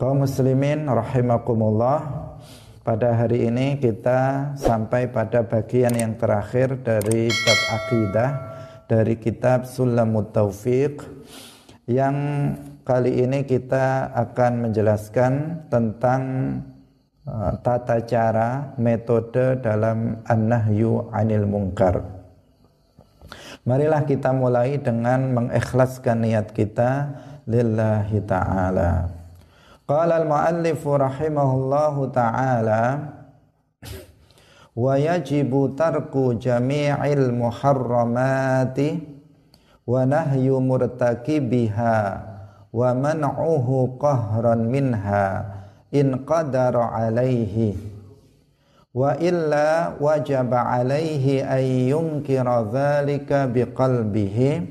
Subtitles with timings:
[0.00, 2.32] Kaum muslimin rahimakumullah
[2.80, 8.30] Pada hari ini kita sampai pada bagian yang terakhir dari bab akidah
[8.88, 11.04] Dari kitab Sulamut Taufiq
[11.84, 12.16] Yang
[12.80, 16.22] kali ini kita akan menjelaskan tentang
[17.28, 22.00] uh, tata cara, metode dalam an-nahyu anil mungkar
[23.68, 29.19] Marilah kita mulai dengan mengikhlaskan niat kita lillahi ta'ala
[29.90, 33.10] Qala al-muallif rahimahullahu taala
[34.70, 39.02] wa yajibu tarku jami'il muharramati
[39.82, 41.98] wa nahyu murtakibiha
[42.70, 45.58] wa man'uhu qahran minha
[45.90, 47.74] in qadara alaihi
[48.94, 54.70] wa illa wajaba alaihi ay yunkira dhalika biqalbihi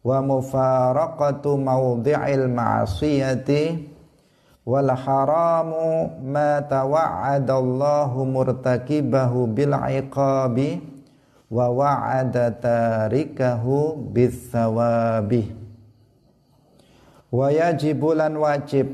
[0.00, 3.87] wa mufaraqatu mawdi'il ma'siyati
[4.68, 10.84] wal haramu ma tawa'adallahu murtakibahu bil iqabi
[11.48, 15.56] wa wa'ada tarikahu bis sawabi.
[17.32, 18.92] Wa yajibulan wajib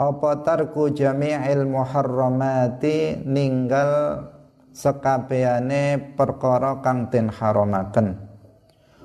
[0.00, 4.24] apa tarku jami'il muharramati ninggal
[4.72, 8.16] sekabehane perkara kang den haramaken.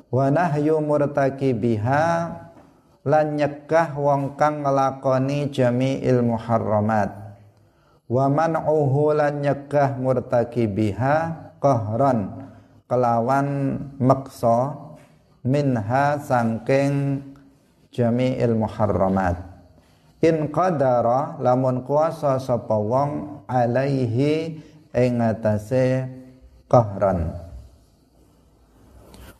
[0.07, 2.03] Wa nahyu murtakibiha
[3.05, 7.37] lan nyegah wong kang nglakoni jami'il muharramat
[8.09, 11.17] wa man'uhu lan nyegah murtakibiha
[11.61, 12.49] qahran
[12.89, 14.73] kelawan maksa
[15.45, 17.21] minha sangking
[17.93, 19.37] jami'il muharramat
[20.25, 24.57] in qadara lamun kuasa sapa wong alaihi
[24.95, 26.09] ing atase
[26.65, 27.35] qahran.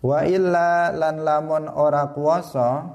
[0.06, 2.86] Wa illa lan lamun ora kuasa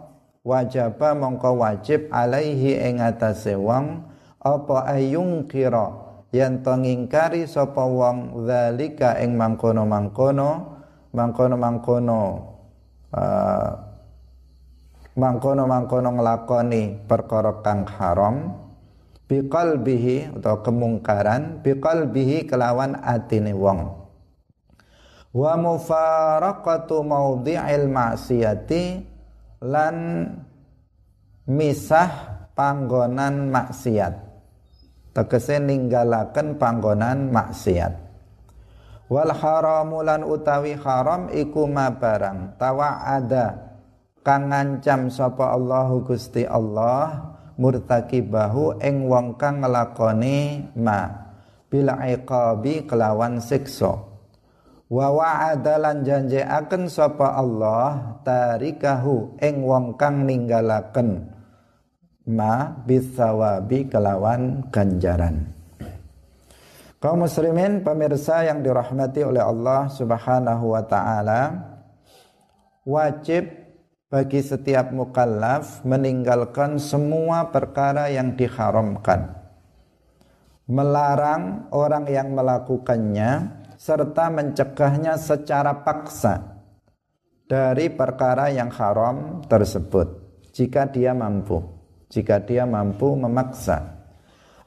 [0.41, 4.09] wajaba mongko wajib alaihi ing atase wong
[4.41, 5.93] apa ayung kira
[6.33, 10.81] yen to ngingkari sapa wong zalika ing mangkono-mangkono
[11.13, 12.21] mangkono-mangkono
[13.13, 13.71] uh,
[15.19, 18.57] mangkono-mangkono nglakoni perkara kang haram
[19.31, 24.03] biqalbihi atau kemungkaran biqalbihi kelawan atine wong.
[25.31, 28.83] Wa mufaraqatu maudhi'il ma'siyati
[29.63, 29.97] lan
[31.51, 34.15] misah panggonan maksiat.
[35.11, 38.07] Tegese ninggalaken panggonan maksiat.
[39.11, 43.75] Wal haramu lan utawi haram iku ma barang ada
[44.23, 51.11] kang ngancam sapa Allahu Gusti Allah murtakibahu ing wong kang nglakoni ma
[51.67, 54.07] bila iqabi kelawan siksa.
[54.91, 61.40] Wa wa'ada lan janjeaken sapa Allah tarikahu ing wong kang ninggalaken
[62.31, 65.51] ma bisawabi kelawan ganjaran.
[67.01, 71.43] Kaum muslimin pemirsa yang dirahmati oleh Allah Subhanahu wa taala
[72.85, 73.49] wajib
[74.13, 79.33] bagi setiap mukallaf meninggalkan semua perkara yang diharamkan.
[80.69, 86.61] Melarang orang yang melakukannya serta mencegahnya secara paksa
[87.49, 90.21] dari perkara yang haram tersebut
[90.53, 91.80] jika dia mampu
[92.11, 93.97] jika dia mampu memaksa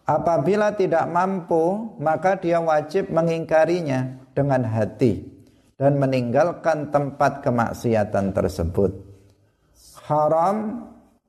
[0.07, 5.27] apabila tidak mampu maka dia wajib mengingkarinya dengan hati
[5.77, 8.91] dan meninggalkan tempat kemaksiatan tersebut
[10.07, 10.87] haram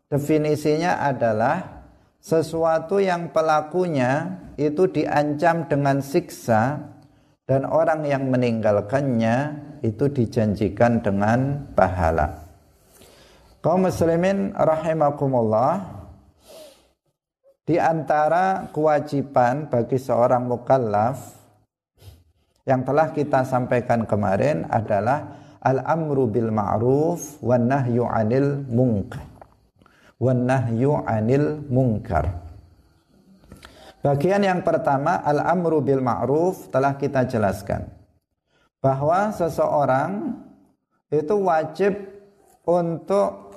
[0.09, 1.85] definisinya adalah
[2.25, 6.81] sesuatu yang pelakunya itu diancam dengan siksa
[7.45, 12.41] dan orang yang meninggalkannya itu dijanjikan dengan pahala.
[13.61, 15.94] Kaum muslimin rahimakumullah
[17.65, 21.33] di antara kewajiban bagi seorang mukallaf
[22.69, 29.25] yang telah kita sampaikan kemarin adalah al-amru bil ma'ruf wan nahyu 'anil munkar.
[30.21, 32.29] Wan nahyu 'anil munkar.
[34.05, 37.89] Bagian yang pertama al-amru bil ma'ruf telah kita jelaskan
[38.85, 40.37] bahwa seseorang
[41.09, 41.97] itu wajib
[42.69, 43.57] untuk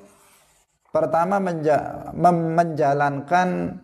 [0.96, 3.76] pertama menja menjalankan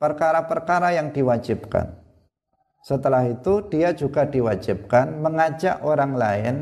[0.00, 1.92] perkara-perkara yang diwajibkan.
[2.80, 6.56] Setelah itu dia juga diwajibkan mengajak orang lain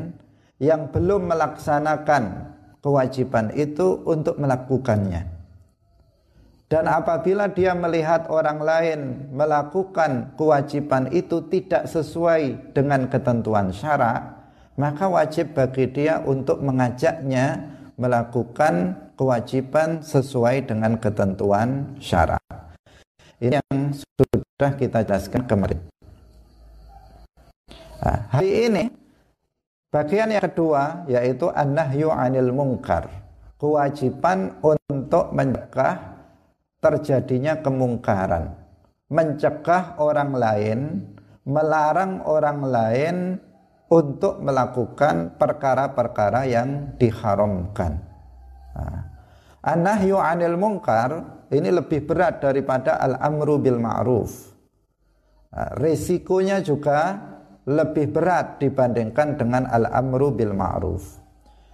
[0.59, 2.51] yang belum melaksanakan
[2.83, 5.39] kewajiban itu untuk melakukannya.
[6.69, 8.99] Dan apabila dia melihat orang lain
[9.33, 14.37] melakukan kewajiban itu tidak sesuai dengan ketentuan syarak,
[14.77, 22.39] maka wajib bagi dia untuk mengajaknya melakukan kewajiban sesuai dengan ketentuan syarat.
[23.39, 25.79] Ini yang sudah kita jelaskan kemarin.
[28.03, 28.83] Nah, hari ini
[29.87, 33.07] bagian yang kedua yaitu an-nahyu 'anil munkar.
[33.59, 36.19] Kewajiban untuk mencegah
[36.79, 38.55] terjadinya kemungkaran,
[39.11, 40.79] mencegah orang lain,
[41.43, 43.15] melarang orang lain
[43.91, 47.99] untuk melakukan perkara-perkara yang diharamkan.
[48.75, 49.08] Nah,
[49.59, 54.55] An-nahyu 'anil munkar ini lebih berat daripada al-amru bil ma'ruf.
[55.51, 57.19] Nah, risikonya juga
[57.67, 61.19] lebih berat dibandingkan dengan al-amru bil ma'ruf.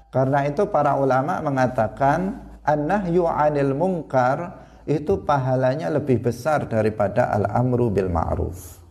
[0.09, 8.09] Karena itu para ulama mengatakan an-nahyu 'anil munkar itu pahalanya lebih besar daripada al-amru bil
[8.09, 8.81] ma'ruf.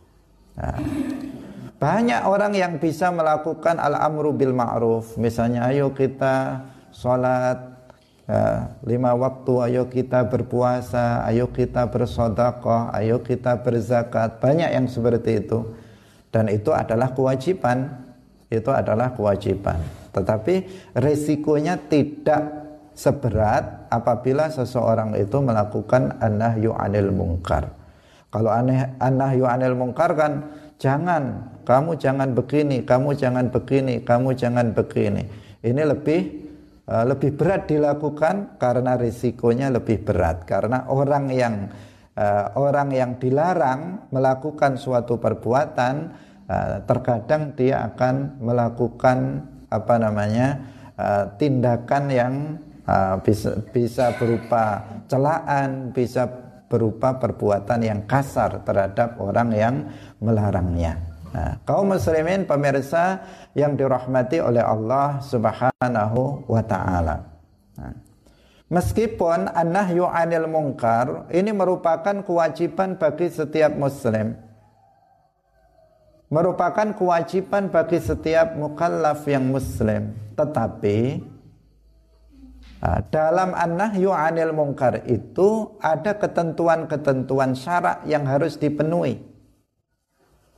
[0.55, 0.79] Nah,
[1.83, 5.19] banyak orang yang bisa melakukan al-amru bil ma'ruf.
[5.19, 6.63] Misalnya ayo kita
[6.95, 7.74] sholat
[8.29, 14.41] ya, lima waktu, ayo kita berpuasa, ayo kita bersodakoh, ayo kita berzakat.
[14.41, 15.65] Banyak yang seperti itu.
[16.35, 18.05] Dan itu adalah kewajiban.
[18.51, 19.81] Itu adalah kewajiban.
[20.15, 20.55] Tetapi
[20.95, 27.75] resikonya tidak seberat apabila seseorang itu melakukan an-nahyu anil mungkar.
[28.31, 34.71] Kalau aneh an-nahyu anil mungkar kan jangan kamu jangan begini kamu jangan begini kamu jangan
[34.71, 35.27] begini.
[35.63, 36.44] Ini lebih
[36.85, 41.55] lebih berat dilakukan karena risikonya lebih berat karena orang yang
[42.13, 45.95] uh, orang yang dilarang melakukan suatu perbuatan
[46.45, 50.49] uh, terkadang dia akan melakukan apa namanya
[51.43, 52.35] tindakan yang
[53.27, 54.79] bisa bisa berupa
[55.11, 56.31] celaan, bisa
[56.71, 59.77] berupa perbuatan yang kasar terhadap orang yang
[60.19, 61.14] melarangnya.
[61.35, 63.27] Nah, kaum muslimin pemirsa
[63.59, 67.27] yang dirahmati oleh Allah Subhanahu wa taala.
[67.75, 68.05] Nah,
[68.73, 74.35] Meskipun an-nahyu 'anil munkar ini merupakan kewajiban bagi setiap muslim.
[76.33, 80.17] Merupakan kewajiban bagi setiap mukallaf yang muslim.
[80.33, 81.21] Tetapi
[83.13, 89.34] dalam an-nahyu 'anil munkar itu ada ketentuan-ketentuan syarak yang harus dipenuhi.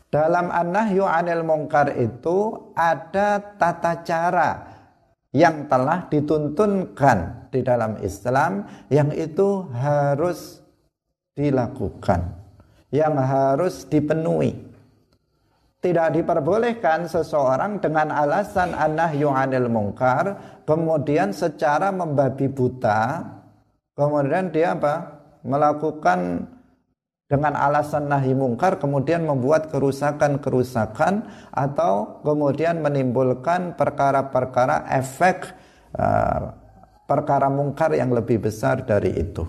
[0.07, 4.51] Dalam an-nahyu 'anil munkar itu ada tata cara
[5.35, 10.63] yang telah dituntunkan di dalam Islam yang itu harus
[11.37, 12.23] dilakukan,
[12.95, 14.55] yang harus dipenuhi.
[15.77, 23.23] Tidak diperbolehkan seseorang dengan alasan an-nahyu 'anil munkar kemudian secara membabi buta
[23.99, 25.19] kemudian dia apa?
[25.47, 26.51] melakukan
[27.27, 35.51] dengan alasan nahi mungkar kemudian membuat kerusakan-kerusakan atau kemudian menimbulkan perkara-perkara efek
[35.99, 36.55] uh,
[37.11, 39.43] perkara mungkar yang lebih besar dari itu.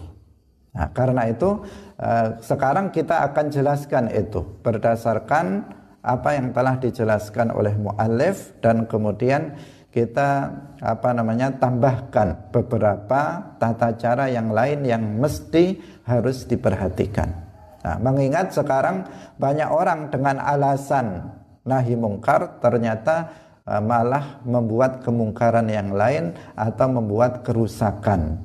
[0.73, 1.61] Nah, karena itu
[2.01, 5.69] uh, sekarang kita akan jelaskan itu berdasarkan
[6.01, 9.53] apa yang telah dijelaskan oleh muallif dan kemudian
[9.93, 10.49] kita
[10.81, 17.46] apa namanya tambahkan beberapa tata cara yang lain yang mesti harus diperhatikan.
[17.87, 19.07] Nah, mengingat sekarang
[19.39, 21.23] banyak orang dengan alasan
[21.63, 23.31] nahi mungkar ternyata
[23.63, 28.43] uh, malah membuat kemungkaran yang lain atau membuat kerusakan.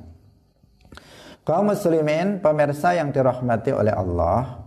[1.43, 4.63] Kaum muslimin pemirsa yang dirahmati oleh Allah,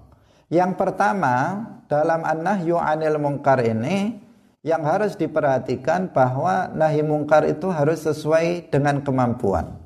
[0.52, 4.20] yang pertama dalam an-nahyu 'anil mungkar ini
[4.60, 9.85] yang harus diperhatikan bahwa nahi mungkar itu harus sesuai dengan kemampuan.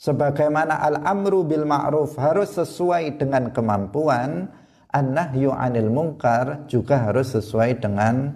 [0.00, 4.48] Sebagaimana al-amru bil ma'ruf harus sesuai dengan kemampuan,
[4.88, 8.32] an-nahyu 'anil munkar juga harus sesuai dengan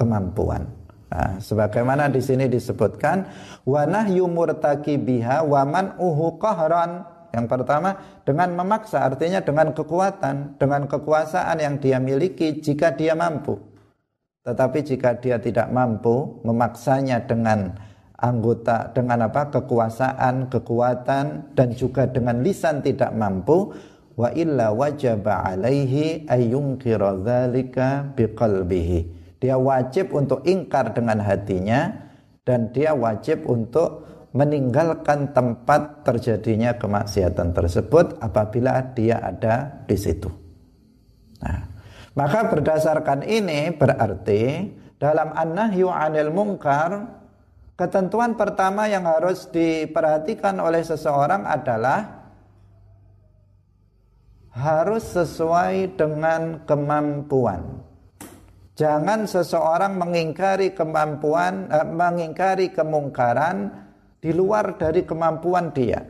[0.00, 0.64] kemampuan.
[1.12, 3.28] Nah, sebagaimana di sini disebutkan
[3.68, 4.26] wa nahyu
[5.04, 7.04] biha wa man uhu qahran.
[7.36, 7.90] Yang pertama
[8.24, 13.60] dengan memaksa artinya dengan kekuatan, dengan kekuasaan yang dia miliki jika dia mampu.
[14.40, 17.76] Tetapi jika dia tidak mampu memaksanya dengan
[18.16, 23.76] anggota dengan apa kekuasaan, kekuatan dan juga dengan lisan tidak mampu
[24.16, 29.00] wa illa wajaba alaihi ayyunkira dzalika biqalbihi.
[29.36, 31.92] Dia wajib untuk ingkar dengan hatinya
[32.48, 40.28] dan dia wajib untuk meninggalkan tempat terjadinya kemaksiatan tersebut apabila dia ada di situ.
[41.40, 41.68] Nah,
[42.16, 47.24] maka berdasarkan ini berarti dalam an-nahyu 'anil munkar
[47.76, 52.24] Ketentuan pertama yang harus diperhatikan oleh seseorang adalah
[54.56, 57.84] harus sesuai dengan kemampuan.
[58.80, 63.68] Jangan seseorang mengingkari kemampuan, eh, mengingkari kemungkaran
[64.24, 66.00] di luar dari kemampuan dia.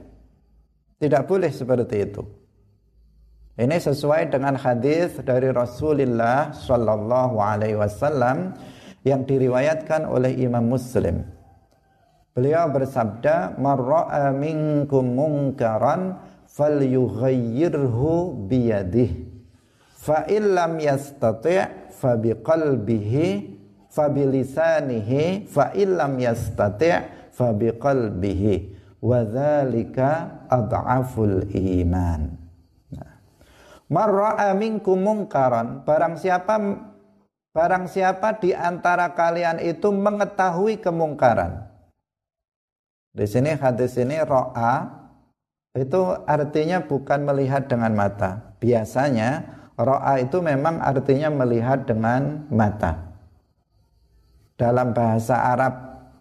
[1.03, 2.23] Tidak boleh seperti itu.
[3.59, 8.55] Ini sesuai dengan hadis dari Rasulullah Shallallahu Alaihi Wasallam
[9.03, 11.36] yang diriwayatkan oleh Imam Muslim.
[12.37, 19.25] Beliau bersabda, "Marra'a minkum munkaran falyughayyirhu biyadih.
[19.97, 23.57] Fa illam yastati' fa biqalbihi
[23.89, 28.55] fa bilisanihi fa illam yastati' fa biqalbihi
[29.01, 30.45] wa dzalika
[31.57, 32.37] iman."
[33.89, 36.61] Marra'a minkum mungkaran barang siapa
[37.57, 41.66] barang siapa di antara kalian itu mengetahui kemungkaran.
[43.17, 44.93] Di sini hadis ini ro'a
[45.73, 48.53] itu artinya bukan melihat dengan mata.
[48.61, 49.41] Biasanya
[49.81, 53.09] ro'a itu memang artinya melihat dengan mata.
[54.61, 55.75] Dalam bahasa Arab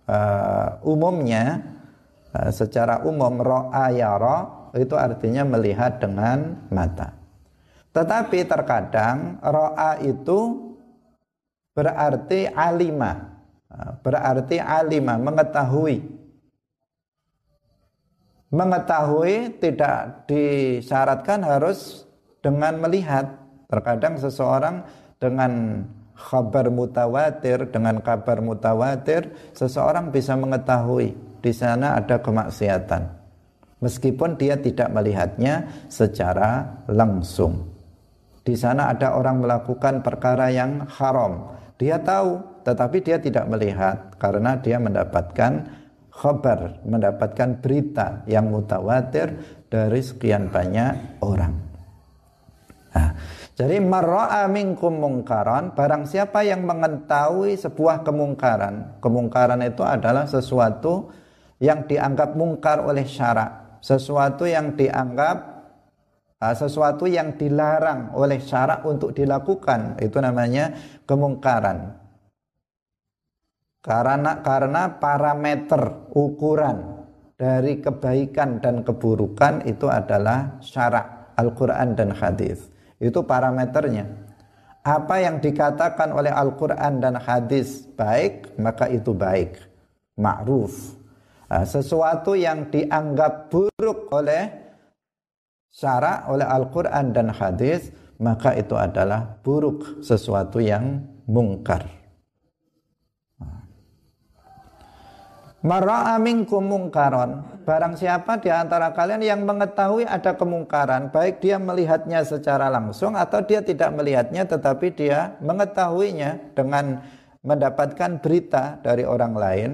[0.07, 1.59] uh, umumnya
[2.31, 7.11] uh, secara umum ro'a yara itu artinya melihat dengan mata.
[7.91, 10.71] Tetapi terkadang ro'a itu
[11.75, 13.35] berarti alima.
[13.99, 16.14] Berarti alima, mengetahui.
[18.55, 22.07] Mengetahui tidak disyaratkan harus
[22.39, 23.35] dengan melihat.
[23.67, 24.87] Terkadang seseorang
[25.19, 25.83] dengan
[26.15, 31.11] kabar mutawatir, dengan kabar mutawatir, seseorang bisa mengetahui
[31.43, 33.03] di sana ada kemaksiatan.
[33.83, 37.75] Meskipun dia tidak melihatnya secara langsung.
[38.45, 41.59] Di sana ada orang melakukan perkara yang haram.
[41.75, 45.84] Dia tahu, tetapi dia tidak melihat karena dia mendapatkan
[46.15, 49.35] khabar, mendapatkan berita yang mutawatir
[49.67, 51.53] dari sekian banyak orang.
[52.95, 53.11] Nah,
[53.59, 59.03] jadi marra'a minkum mungkaran, barang siapa yang mengetahui sebuah kemungkaran.
[59.03, 61.11] Kemungkaran itu adalah sesuatu
[61.59, 65.55] yang dianggap mungkar oleh syarak, sesuatu yang dianggap
[66.35, 70.75] Ah, sesuatu yang dilarang oleh syarak untuk dilakukan itu namanya
[71.07, 71.95] kemungkaran
[73.85, 77.05] karena karena parameter ukuran
[77.37, 82.65] dari kebaikan dan keburukan itu adalah syarak Al-Quran dan hadis.
[82.97, 84.09] Itu parameternya.
[84.81, 89.61] Apa yang dikatakan oleh Al-Quran dan hadis baik maka itu baik.
[90.17, 90.97] Ma'ruf.
[91.45, 94.49] Ah, sesuatu yang dianggap buruk oleh
[95.69, 102.04] syarak oleh Al-Quran dan hadis maka itu adalah buruk sesuatu yang mungkar
[105.65, 112.21] Mara'a minkum mungkaron Barang siapa di antara kalian yang mengetahui ada kemungkaran Baik dia melihatnya
[112.21, 117.01] secara langsung Atau dia tidak melihatnya Tetapi dia mengetahuinya Dengan
[117.41, 119.71] mendapatkan berita dari orang lain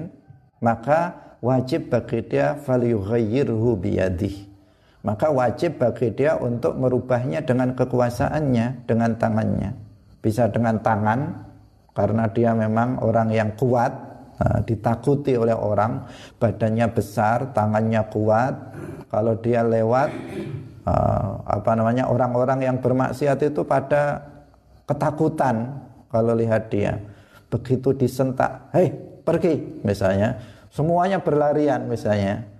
[0.64, 1.12] Maka
[1.44, 4.52] wajib bagi dia Faliyughayyirhu biyadih
[5.02, 9.74] maka wajib bagi dia untuk merubahnya dengan kekuasaannya, dengan tangannya.
[10.22, 11.42] Bisa dengan tangan,
[11.90, 13.90] karena dia memang orang yang kuat,
[14.66, 16.06] ditakuti oleh orang,
[16.38, 18.54] badannya besar, tangannya kuat.
[19.12, 20.08] Kalau dia lewat,
[21.46, 24.24] apa namanya orang-orang yang bermaksiat itu pada
[24.88, 26.98] ketakutan kalau lihat dia.
[27.52, 28.90] Begitu disentak, hei
[29.22, 30.40] pergi misalnya,
[30.72, 32.52] semuanya berlarian misalnya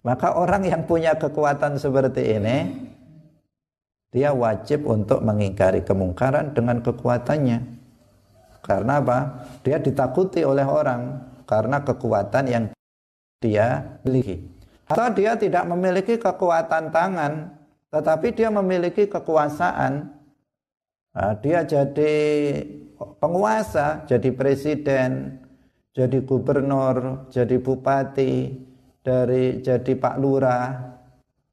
[0.00, 2.56] maka orang yang punya kekuatan seperti ini
[4.10, 7.78] dia wajib untuk mengingkari kemungkaran dengan kekuatannya.
[8.58, 9.18] Karena apa?
[9.62, 12.64] Dia ditakuti oleh orang karena kekuatan yang
[13.42, 14.46] dia miliki.
[14.86, 17.58] Atau dia tidak memiliki kekuatan tangan,
[17.90, 20.14] tetapi dia memiliki kekuasaan.
[21.10, 22.14] Nah, dia jadi
[23.18, 25.42] penguasa, jadi presiden,
[25.90, 28.54] jadi gubernur, jadi bupati,
[29.02, 30.94] dari jadi Pak Lurah,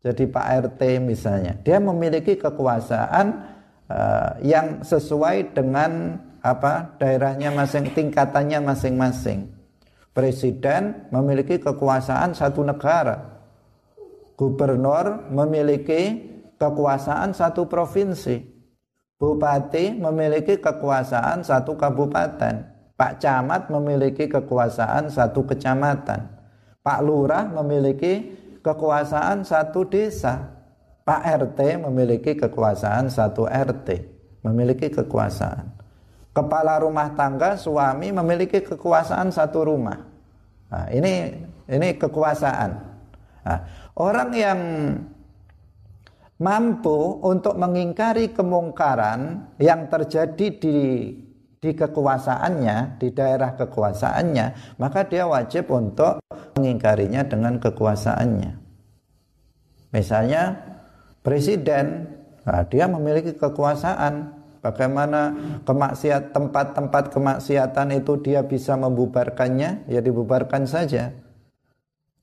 [0.05, 1.57] jadi Pak RT misalnya.
[1.65, 3.25] Dia memiliki kekuasaan
[3.89, 9.56] uh, yang sesuai dengan apa daerahnya masing tingkatannya masing-masing.
[10.17, 13.37] Presiden memiliki kekuasaan satu negara.
[14.33, 16.25] Gubernur memiliki
[16.57, 18.41] kekuasaan satu provinsi.
[19.21, 22.65] Bupati memiliki kekuasaan satu kabupaten.
[22.97, 26.37] Pak Camat memiliki kekuasaan satu kecamatan
[26.87, 28.33] Pak Lurah memiliki
[28.65, 30.55] kekuasaan satu desa.
[31.05, 34.07] Pak RT memiliki kekuasaan satu RT.
[34.47, 35.76] Memiliki kekuasaan.
[36.37, 39.97] Kepala rumah tangga suami memiliki kekuasaan satu rumah.
[40.69, 41.33] Nah, ini
[41.65, 42.71] ini kekuasaan.
[43.41, 43.59] Nah,
[43.97, 44.59] orang yang
[46.37, 50.77] mampu untuk mengingkari kemungkaran yang terjadi di
[51.57, 56.21] di kekuasaannya, di daerah kekuasaannya, maka dia wajib untuk
[56.53, 58.51] mengingkarinya dengan kekuasaannya.
[59.89, 60.53] Misalnya
[61.25, 62.13] presiden,
[62.45, 64.36] nah, dia memiliki kekuasaan.
[64.67, 65.31] Bagaimana
[65.63, 71.15] kemaksiat tempat-tempat kemaksiatan itu dia bisa membubarkannya, ya dibubarkan saja.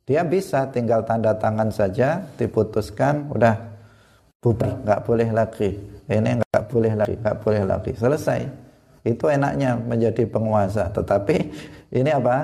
[0.05, 3.57] Dia bisa tinggal tanda tangan saja, diputuskan, udah
[4.45, 5.73] bubar, nggak boleh lagi.
[6.05, 7.97] Ini nggak boleh lagi, nggak boleh lagi.
[7.97, 8.41] Selesai.
[9.01, 10.93] Itu enaknya menjadi penguasa.
[10.93, 11.37] Tetapi
[11.97, 12.37] ini apa?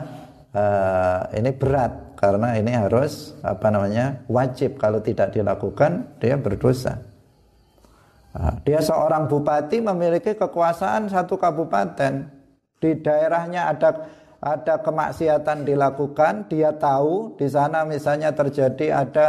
[0.50, 4.80] Uh, ini berat karena ini harus apa namanya wajib.
[4.80, 7.09] Kalau tidak dilakukan, dia berdosa.
[8.30, 12.30] Uh, dia seorang bupati memiliki kekuasaan satu kabupaten.
[12.80, 14.06] Di daerahnya ada
[14.40, 19.28] ada kemaksiatan dilakukan, dia tahu di sana misalnya terjadi ada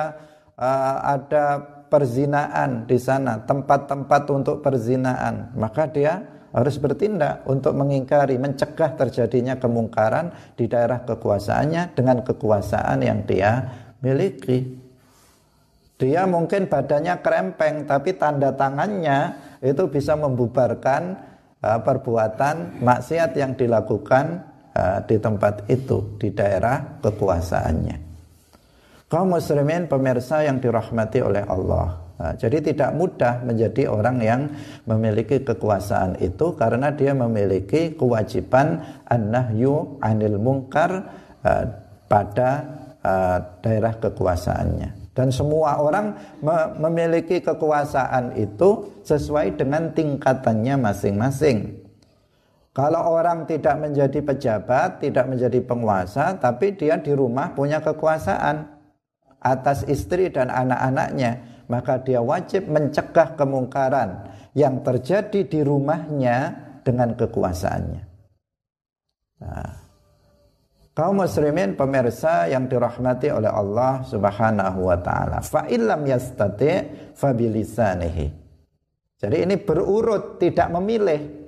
[0.55, 1.45] uh, ada
[1.91, 6.23] perzinaan di sana, tempat-tempat untuk perzinaan, maka dia
[6.55, 13.67] harus bertindak untuk mengingkari, mencegah terjadinya kemungkaran di daerah kekuasaannya dengan kekuasaan yang dia
[13.99, 14.90] miliki.
[16.01, 21.13] Dia mungkin badannya krempeng, tapi tanda tangannya itu bisa membubarkan
[21.61, 24.41] uh, perbuatan maksiat yang dilakukan
[24.73, 28.09] uh, di tempat itu di daerah kekuasaannya.
[29.13, 32.01] Kaum muslimin pemirsa yang dirahmati oleh Allah.
[32.17, 34.41] Nah, jadi tidak mudah menjadi orang yang
[34.89, 41.13] memiliki kekuasaan itu karena dia memiliki kewajiban an-nahyu anil mungkar
[41.45, 41.65] uh,
[42.09, 42.49] pada
[43.05, 45.00] uh, daerah kekuasaannya.
[45.11, 51.83] Dan semua orang me memiliki kekuasaan itu sesuai dengan tingkatannya masing-masing.
[52.71, 58.63] Kalau orang tidak menjadi pejabat, tidak menjadi penguasa, tapi dia di rumah punya kekuasaan
[59.43, 66.55] atas istri dan anak-anaknya, maka dia wajib mencegah kemungkaran yang terjadi di rumahnya
[66.87, 68.03] dengan kekuasaannya.
[69.43, 69.80] Nah,
[71.01, 75.41] kaum muslimin pemirsa yang dirahmati oleh Allah Subhanahu wa taala.
[75.41, 76.69] Fa illam yastati
[77.17, 77.33] fa.
[79.17, 81.41] Jadi ini berurut tidak memilih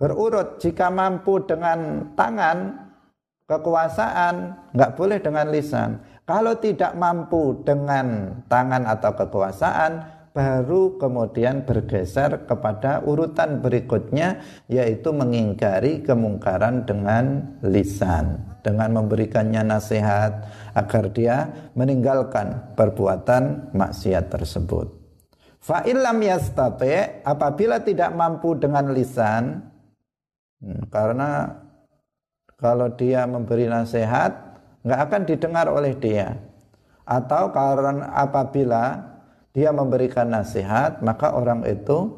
[0.00, 2.88] berurut jika mampu dengan tangan
[3.44, 4.34] kekuasaan
[4.72, 13.02] nggak boleh dengan lisan kalau tidak mampu dengan tangan atau kekuasaan baru kemudian bergeser kepada
[13.02, 20.44] urutan berikutnya yaitu mengingkari kemungkaran dengan lisan dengan memberikannya nasihat
[20.76, 21.36] agar dia
[21.72, 24.92] meninggalkan perbuatan maksiat tersebut.
[25.58, 29.68] Fa'ilam yastate apabila tidak mampu dengan lisan
[30.58, 31.54] Hmm, karena
[32.58, 36.34] kalau dia memberi nasihat nggak akan didengar oleh dia.
[37.06, 39.00] Atau karena apabila
[39.58, 42.14] dia memberikan nasihat maka orang itu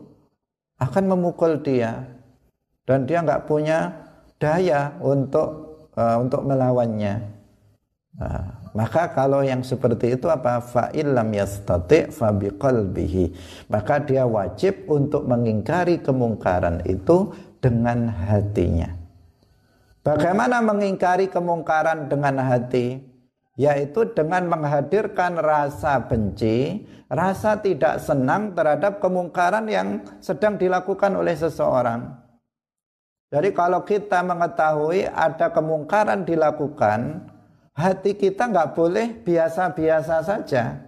[0.76, 2.05] akan memukul dia
[2.85, 3.96] dan dia nggak punya
[4.37, 7.33] daya untuk uh, untuk melawannya.
[8.20, 8.44] Nah,
[8.76, 13.33] maka kalau yang seperti itu apa fa'ilam yastati fa biqalbihi
[13.72, 17.33] maka dia wajib untuk mengingkari kemungkaran itu
[17.64, 19.00] dengan hatinya.
[20.05, 23.10] Bagaimana mengingkari kemungkaran dengan hati?
[23.61, 32.09] Yaitu dengan menghadirkan rasa benci, rasa tidak senang terhadap kemungkaran yang sedang dilakukan oleh seseorang.
[33.29, 37.29] Jadi kalau kita mengetahui ada kemungkaran dilakukan,
[37.77, 40.81] hati kita nggak boleh biasa-biasa saja.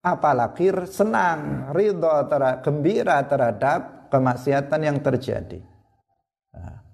[0.00, 2.10] Apalagi senang, ridho,
[2.64, 5.58] gembira terhadap kemaksiatan yang terjadi.
[6.54, 6.85] Nah,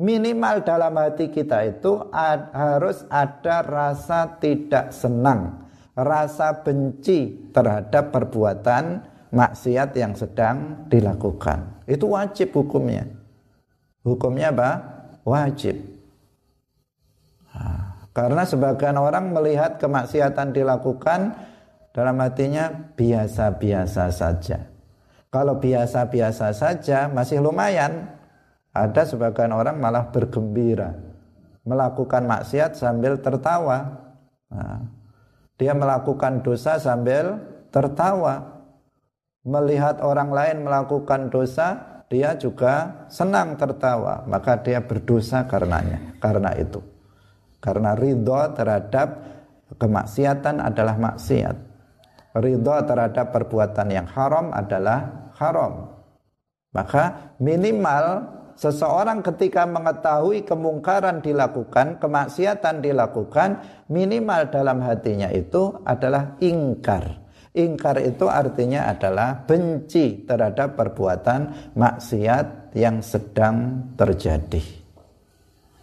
[0.00, 9.04] minimal dalam hati kita itu ad, harus ada rasa tidak senang, rasa benci terhadap perbuatan
[9.28, 11.84] maksiat yang sedang dilakukan.
[11.84, 13.04] Itu wajib hukumnya.
[14.00, 14.70] Hukumnya apa?
[15.28, 15.76] Wajib.
[17.52, 21.36] Nah, karena sebagian orang melihat kemaksiatan dilakukan
[21.92, 24.64] dalam hatinya biasa-biasa saja.
[25.28, 28.19] Kalau biasa-biasa saja masih lumayan.
[28.70, 31.10] Ada sebagian orang malah bergembira
[31.64, 34.00] melakukan maksiat sambil tertawa.
[34.50, 34.86] Nah,
[35.60, 38.62] dia melakukan dosa sambil tertawa.
[39.40, 41.80] Melihat orang lain melakukan dosa,
[42.12, 44.24] dia juga senang tertawa.
[44.28, 46.80] Maka dia berdosa karenanya, karena itu.
[47.60, 49.08] Karena ridho terhadap
[49.76, 51.56] kemaksiatan adalah maksiat.
[52.36, 55.92] Ridho terhadap perbuatan yang haram adalah haram.
[56.70, 67.24] Maka minimal seseorang ketika mengetahui kemungkaran dilakukan, kemaksiatan dilakukan, minimal dalam hatinya itu adalah ingkar.
[67.56, 74.62] Ingkar itu artinya adalah benci terhadap perbuatan maksiat yang sedang terjadi.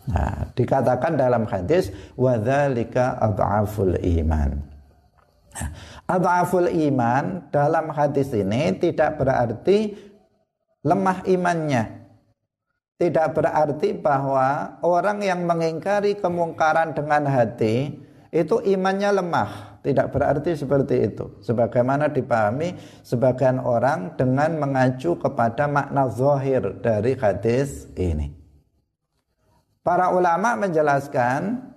[0.08, 4.64] Nah, dikatakan dalam hadis wadzalika adhaful iman.
[5.52, 5.70] Nah,
[6.08, 9.92] adhaful iman dalam hadis ini tidak berarti
[10.88, 11.97] lemah imannya.
[12.98, 17.94] Tidak berarti bahwa orang yang mengingkari kemungkaran dengan hati
[18.34, 19.52] itu imannya lemah.
[19.86, 21.38] Tidak berarti seperti itu.
[21.46, 22.74] Sebagaimana dipahami
[23.06, 28.34] sebagian orang dengan mengacu kepada makna zahir dari hadis ini.
[29.86, 31.70] Para ulama menjelaskan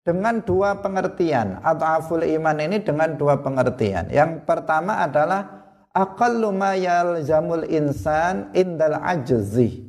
[0.00, 1.60] dengan dua pengertian.
[1.60, 4.08] At'aful iman ini dengan dua pengertian.
[4.08, 5.44] Yang pertama adalah
[5.92, 9.85] aqallu ma yalzamul insan indal ajzi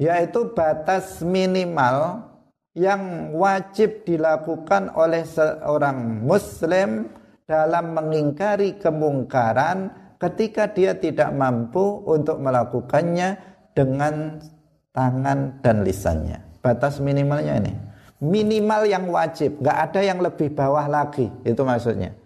[0.00, 2.26] yaitu batas minimal
[2.74, 7.06] yang wajib dilakukan oleh seorang muslim
[7.46, 13.38] dalam mengingkari kemungkaran ketika dia tidak mampu untuk melakukannya
[13.76, 14.42] dengan
[14.90, 16.42] tangan dan lisannya.
[16.64, 17.74] Batas minimalnya ini.
[18.24, 22.16] Minimal yang wajib, nggak ada yang lebih bawah lagi, itu maksudnya.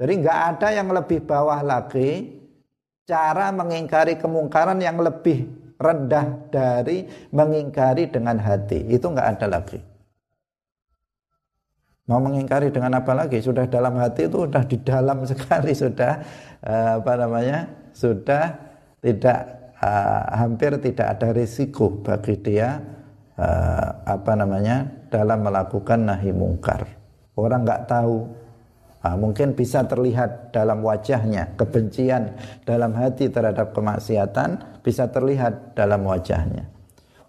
[0.00, 2.40] Jadi nggak ada yang lebih bawah lagi
[3.04, 5.44] cara mengingkari kemungkaran yang lebih
[5.78, 8.84] rendah dari mengingkari dengan hati.
[8.90, 9.78] Itu nggak ada lagi.
[12.04, 13.40] Mau mengingkari dengan apa lagi?
[13.40, 16.12] Sudah dalam hati itu sudah di dalam sekali sudah
[16.60, 17.58] eh, apa namanya?
[17.96, 18.54] Sudah
[19.00, 22.80] tidak uh, hampir tidak ada risiko bagi dia
[23.36, 26.88] uh, apa namanya dalam melakukan nahi mungkar.
[27.36, 28.24] Orang nggak tahu
[29.04, 32.32] Nah, mungkin bisa terlihat dalam wajahnya kebencian
[32.64, 36.64] dalam hati terhadap kemaksiatan bisa terlihat dalam wajahnya.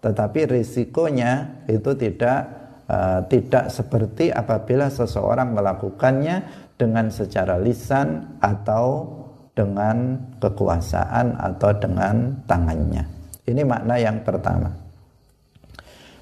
[0.00, 2.48] Tetapi risikonya itu tidak
[2.88, 6.48] uh, tidak seperti apabila seseorang melakukannya
[6.80, 9.12] dengan secara lisan atau
[9.52, 13.04] dengan kekuasaan atau dengan tangannya.
[13.44, 14.72] Ini makna yang pertama.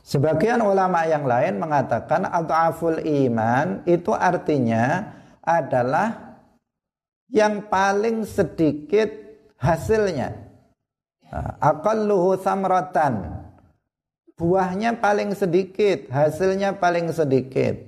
[0.03, 6.41] Sebagian ulama yang lain mengatakan adhaful iman itu artinya adalah
[7.29, 9.13] yang paling sedikit
[9.61, 10.33] hasilnya.
[11.61, 13.45] Aqalluhu samratan.
[14.35, 17.79] Buahnya paling sedikit, hasilnya paling sedikit.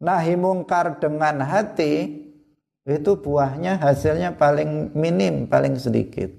[0.00, 2.24] Nahi mungkar dengan hati
[2.88, 6.32] itu buahnya hasilnya paling minim, paling sedikit.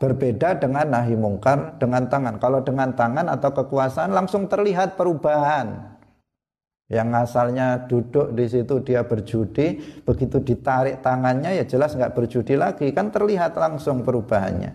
[0.00, 2.40] Berbeda dengan nahi mungkar dengan tangan.
[2.40, 5.99] Kalau dengan tangan atau kekuasaan langsung terlihat perubahan
[6.90, 12.90] yang asalnya duduk di situ dia berjudi begitu ditarik tangannya ya jelas nggak berjudi lagi.
[12.90, 14.74] Kan terlihat langsung perubahannya.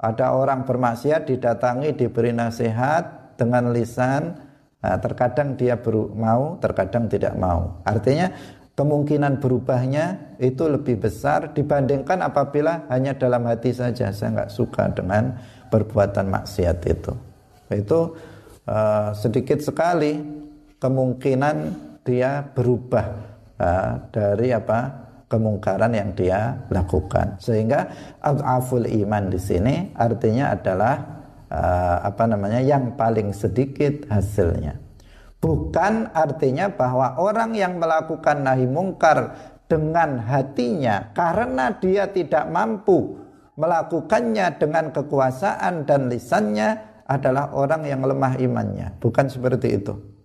[0.00, 4.40] Ada orang bermaksiat didatangi diberi nasihat dengan lisan.
[4.80, 5.76] Nah, terkadang dia
[6.16, 7.84] mau terkadang tidak mau.
[7.84, 8.32] Artinya
[8.72, 14.08] kemungkinan berubahnya itu lebih besar dibandingkan apabila hanya dalam hati saja.
[14.16, 15.36] Saya nggak suka dengan
[15.68, 17.12] perbuatan maksiat itu.
[17.68, 18.16] Itu
[18.64, 20.45] uh, sedikit sekali
[20.80, 21.56] kemungkinan
[22.06, 23.06] dia berubah
[23.58, 27.40] uh, dari apa kemungkaran yang dia lakukan.
[27.42, 27.90] Sehingga
[28.22, 30.94] aful iman di sini artinya adalah
[31.50, 34.78] uh, apa namanya yang paling sedikit hasilnya.
[35.42, 39.36] Bukan artinya bahwa orang yang melakukan nahi mungkar
[39.66, 43.18] dengan hatinya karena dia tidak mampu
[43.58, 48.98] melakukannya dengan kekuasaan dan lisannya adalah orang yang lemah imannya.
[48.98, 50.15] Bukan seperti itu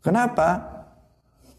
[0.00, 0.80] Kenapa?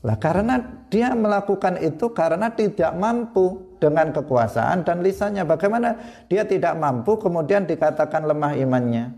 [0.02, 0.58] Lah karena
[0.90, 5.46] dia melakukan itu karena tidak mampu dengan kekuasaan dan lisannya.
[5.46, 5.94] Bagaimana
[6.26, 9.14] dia tidak mampu kemudian dikatakan lemah imannya?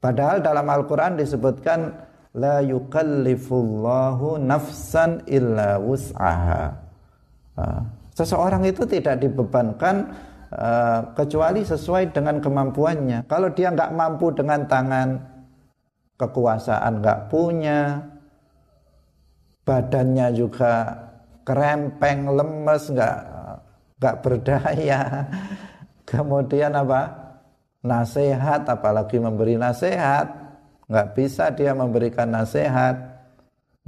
[0.00, 1.92] Padahal dalam Al-Qur'an disebutkan
[2.34, 6.62] la yukallifullahu nafsan illa wus'aha.
[7.60, 7.82] Ah,
[8.16, 10.08] seseorang itu tidak dibebankan
[10.56, 13.28] uh, kecuali sesuai dengan kemampuannya.
[13.28, 15.08] Kalau dia nggak mampu dengan tangan,
[16.20, 18.04] kekuasaan nggak punya,
[19.64, 20.92] badannya juga
[21.48, 23.18] kerempeng, lemes, nggak
[23.96, 25.00] nggak berdaya.
[26.10, 27.16] Kemudian apa?
[27.80, 30.28] Nasihat, apalagi memberi nasihat,
[30.84, 33.08] nggak bisa dia memberikan nasihat.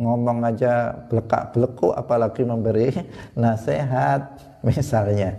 [0.01, 2.89] Ngomong aja belekak beleku, apalagi memberi
[3.37, 4.33] nasihat,
[4.65, 5.37] misalnya.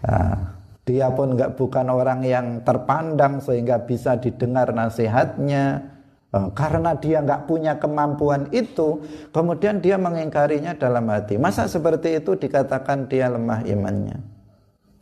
[0.00, 5.89] Nah, dia pun nggak bukan orang yang terpandang sehingga bisa didengar nasihatnya
[6.30, 9.02] karena dia nggak punya kemampuan itu,
[9.34, 11.34] kemudian dia mengingkarinya dalam hati.
[11.34, 14.22] Masa seperti itu dikatakan dia lemah imannya?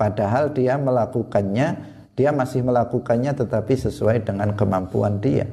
[0.01, 1.69] Padahal dia melakukannya,
[2.17, 5.45] dia masih melakukannya tetapi sesuai dengan kemampuan dia.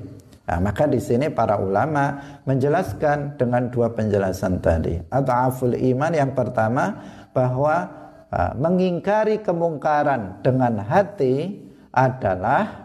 [0.46, 4.96] Nah, maka di sini para ulama menjelaskan dengan dua penjelasan tadi.
[5.10, 7.02] Atau aful iman yang pertama
[7.34, 7.90] bahwa
[8.30, 12.85] uh, mengingkari kemungkaran dengan hati adalah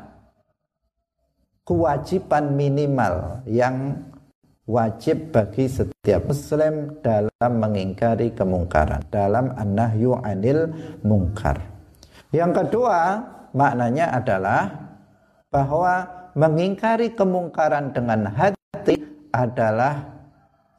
[1.70, 3.94] kewajiban minimal yang
[4.66, 10.66] wajib bagi setiap muslim dalam mengingkari kemungkaran dalam an-nahyu anil
[11.06, 11.62] mungkar.
[12.34, 13.22] Yang kedua,
[13.54, 14.66] maknanya adalah
[15.54, 18.98] bahwa mengingkari kemungkaran dengan hati
[19.30, 20.10] adalah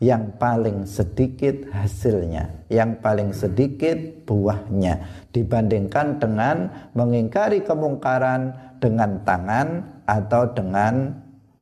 [0.04, 3.96] yang paling sedikit hasilnya, yang paling sedikit
[4.28, 6.68] buahnya dibandingkan dengan
[7.00, 8.52] mengingkari kemungkaran
[8.82, 11.16] dengan tangan atau dengan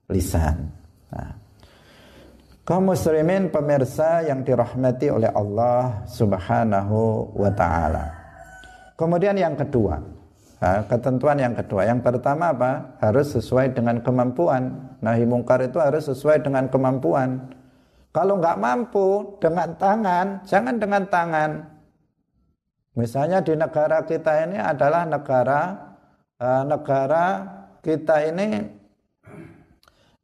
[0.10, 0.74] lisan.
[1.14, 1.38] Nah,
[2.66, 8.06] kaum muslimin pemirsa yang dirahmati oleh Allah Subhanahu wa taala.
[8.98, 10.02] Kemudian yang kedua,
[10.58, 12.98] nah, ketentuan yang kedua, yang pertama apa?
[13.00, 14.98] Harus sesuai dengan kemampuan.
[15.00, 17.54] Nahi mungkar itu harus sesuai dengan kemampuan.
[18.10, 21.52] Kalau nggak mampu dengan tangan, jangan dengan tangan.
[22.98, 25.62] Misalnya di negara kita ini adalah negara
[26.42, 27.46] uh, negara
[27.80, 28.48] kita ini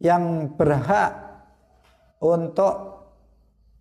[0.01, 1.15] yang berhak
[2.19, 3.05] untuk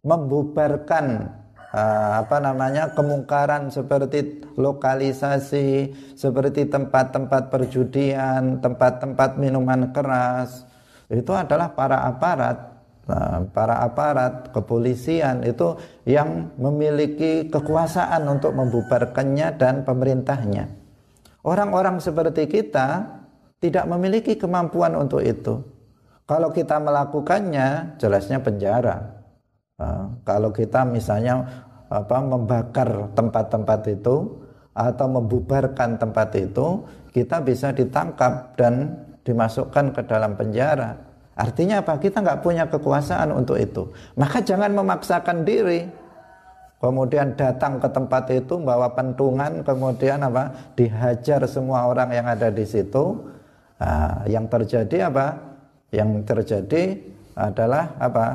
[0.05, 1.33] membubarkan
[1.73, 10.69] uh, apa namanya kemungkaran seperti lokalisasi, seperti tempat-tempat perjudian, tempat-tempat minuman keras.
[11.09, 15.77] Itu adalah para aparat Nah, para aparat kepolisian itu
[16.09, 20.73] yang memiliki kekuasaan untuk membubarkannya dan pemerintahnya.
[21.45, 23.21] Orang-orang seperti kita
[23.65, 25.65] tidak memiliki kemampuan untuk itu.
[26.29, 29.25] Kalau kita melakukannya, jelasnya penjara.
[30.29, 34.37] Kalau kita misalnya apa membakar tempat-tempat itu
[34.77, 36.85] atau membubarkan tempat itu,
[37.17, 41.01] kita bisa ditangkap dan dimasukkan ke dalam penjara.
[41.33, 41.97] Artinya apa?
[41.97, 43.89] Kita nggak punya kekuasaan untuk itu.
[44.21, 45.89] Maka jangan memaksakan diri.
[46.85, 50.53] Kemudian datang ke tempat itu bawa pentungan, kemudian apa?
[50.77, 53.33] Dihajar semua orang yang ada di situ.
[53.81, 55.55] Nah, yang terjadi apa?
[55.95, 56.99] yang terjadi
[57.39, 58.27] adalah apa?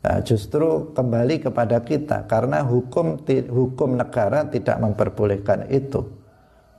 [0.00, 6.04] Nah, justru kembali kepada kita karena hukum hukum negara tidak memperbolehkan itu.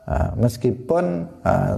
[0.06, 1.78] Nah, meskipun uh,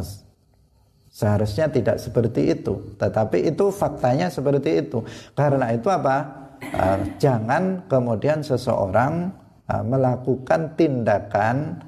[1.11, 5.03] seharusnya tidak seperti itu, tetapi itu faktanya seperti itu.
[5.35, 6.47] Karena itu apa?
[6.63, 9.31] Uh, jangan kemudian seseorang
[9.63, 11.79] melakukan tindakan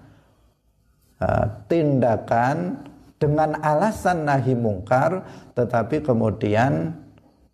[1.67, 2.79] tindakan
[3.15, 5.23] dengan alasan nahi mungkar
[5.55, 6.91] tetapi kemudian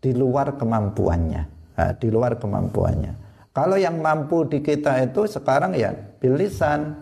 [0.02, 1.44] di luar kemampuannya.
[1.78, 3.14] Nah, di luar kemampuannya.
[3.52, 6.96] Kalau yang mampu di kita itu sekarang ya bilisan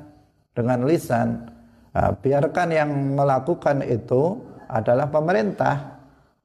[0.54, 1.48] dengan lisan.
[1.94, 4.38] Nah, biarkan yang melakukan itu
[4.70, 6.00] adalah pemerintah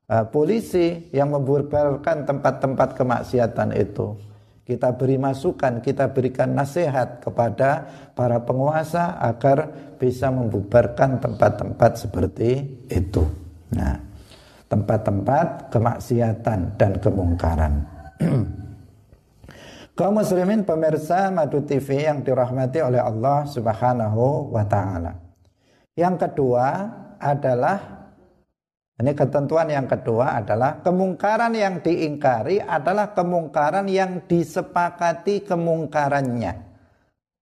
[0.08, 4.16] nah, polisi yang membubarkan tempat-tempat kemaksiatan itu
[4.64, 7.84] kita beri masukan, kita berikan nasihat kepada
[8.16, 9.68] para penguasa agar
[10.00, 13.28] bisa membubarkan tempat-tempat seperti itu.
[13.76, 14.00] Nah,
[14.72, 17.74] tempat-tempat kemaksiatan dan kemungkaran.
[19.94, 25.14] Kaum muslimin pemirsa Madu TV yang dirahmati oleh Allah Subhanahu wa taala.
[25.94, 26.66] Yang kedua
[27.22, 28.03] adalah
[28.94, 36.62] ini ketentuan yang kedua adalah kemungkaran yang diingkari adalah kemungkaran yang disepakati kemungkarannya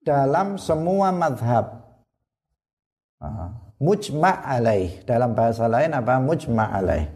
[0.06, 1.90] dalam semua madhab.
[3.82, 5.02] Mujma' alaih.
[5.10, 6.22] Dalam bahasa lain apa?
[6.22, 7.10] Mujma' alaih.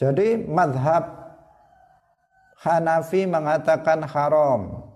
[0.00, 1.12] Jadi madhab
[2.56, 4.88] Hanafi mengatakan haram.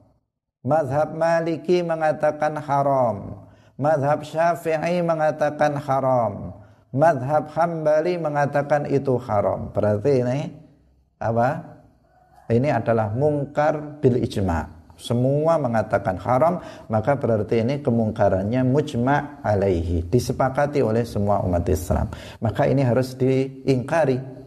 [0.65, 3.45] Madhab Maliki mengatakan haram.
[3.77, 6.61] Madhab Syafi'i mengatakan haram
[6.95, 9.71] madhab Hambali mengatakan itu haram.
[9.71, 10.39] Berarti ini
[11.23, 11.49] apa?
[12.51, 14.67] Ini adalah mungkar bil ijma.
[15.01, 16.61] Semua mengatakan haram,
[16.93, 22.13] maka berarti ini kemungkarannya mujma alaihi, disepakati oleh semua umat Islam.
[22.45, 24.40] Maka ini harus diingkari.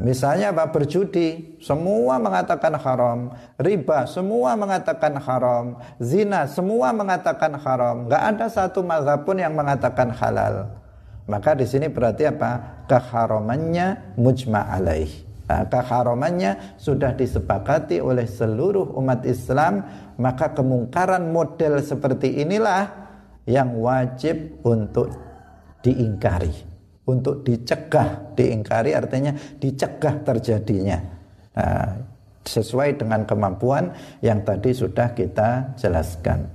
[0.00, 8.08] Misalnya apa berjudi, semua mengatakan haram, riba, semua mengatakan haram, zina, semua mengatakan haram.
[8.08, 10.72] Gak ada satu mazhab pun yang mengatakan halal.
[11.28, 12.80] Maka di sini berarti apa?
[12.88, 15.12] Keharamannya mujma alaih.
[15.44, 19.84] Nah, keharamannya sudah disepakati oleh seluruh umat Islam,
[20.16, 22.88] maka kemungkaran model seperti inilah
[23.44, 25.12] yang wajib untuk
[25.84, 26.69] diingkari
[27.06, 30.98] untuk dicegah diingkari artinya dicegah terjadinya.
[31.56, 31.90] Nah,
[32.44, 33.92] sesuai dengan kemampuan
[34.24, 36.48] yang tadi sudah kita jelaskan.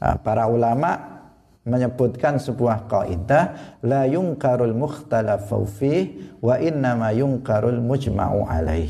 [0.00, 1.20] Nah, para ulama
[1.60, 8.88] menyebutkan sebuah kaidah la yungkarul mukhtalafu fih wa innama yungkarul mujma'u alaih.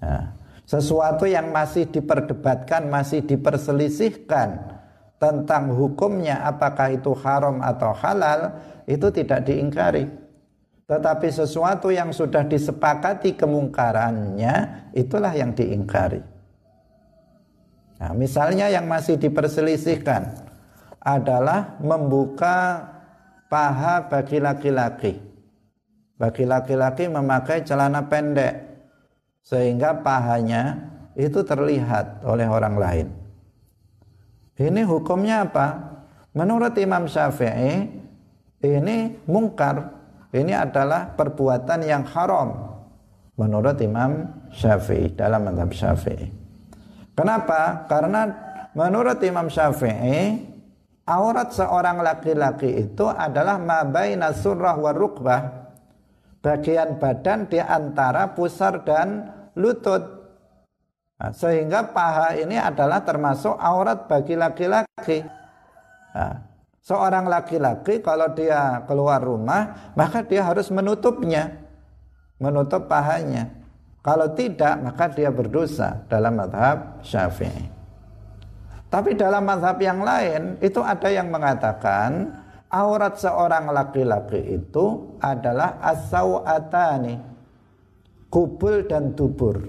[0.00, 0.32] Nah,
[0.64, 4.80] sesuatu yang masih diperdebatkan masih diperselisihkan
[5.18, 8.56] tentang hukumnya apakah itu haram atau halal
[8.88, 10.08] itu tidak diingkari.
[10.88, 16.24] Tetapi sesuatu yang sudah disepakati kemungkarannya itulah yang diingkari.
[18.00, 20.48] Nah, misalnya yang masih diperselisihkan
[21.04, 22.88] adalah membuka
[23.52, 25.20] paha bagi laki-laki.
[26.16, 28.64] Bagi laki-laki memakai celana pendek
[29.44, 30.88] sehingga pahanya
[31.20, 33.06] itu terlihat oleh orang lain.
[34.56, 35.66] Ini hukumnya apa?
[36.32, 37.97] Menurut Imam Syafi'i
[38.62, 39.94] ini mungkar
[40.34, 42.78] ini adalah perbuatan yang haram
[43.38, 46.28] menurut Imam Syafi'i dalam madhab Syafi'i.
[47.14, 47.86] Kenapa?
[47.86, 48.26] Karena
[48.74, 50.42] menurut Imam Syafi'i
[51.08, 55.40] aurat seorang laki-laki itu adalah mabaina surah wa rukbah
[56.44, 60.02] bagian badan di antara pusar dan lutut.
[61.18, 65.26] Nah, sehingga paha ini adalah termasuk aurat bagi laki-laki.
[66.14, 66.34] Nah,
[66.88, 71.68] Seorang laki-laki kalau dia keluar rumah, maka dia harus menutupnya,
[72.40, 73.52] menutup pahanya.
[74.00, 77.68] Kalau tidak, maka dia berdosa dalam madhab syafi'i.
[78.88, 82.40] Tapi dalam madhab yang lain, itu ada yang mengatakan
[82.72, 87.20] aurat seorang laki-laki itu adalah asawatani,
[88.32, 89.60] kubul dan tubur.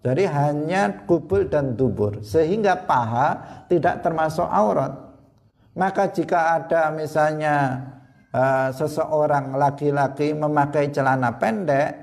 [0.00, 3.28] Jadi hanya kubul dan tubur, sehingga paha
[3.68, 5.09] tidak termasuk aurat.
[5.80, 7.80] Maka jika ada misalnya
[8.36, 11.96] uh, seseorang laki-laki memakai celana pendek,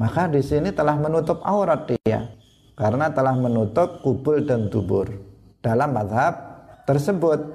[0.00, 2.32] maka di sini telah menutup aurat dia
[2.72, 5.12] karena telah menutup kubul dan dubur
[5.60, 6.32] dalam madhab
[6.88, 7.52] tersebut.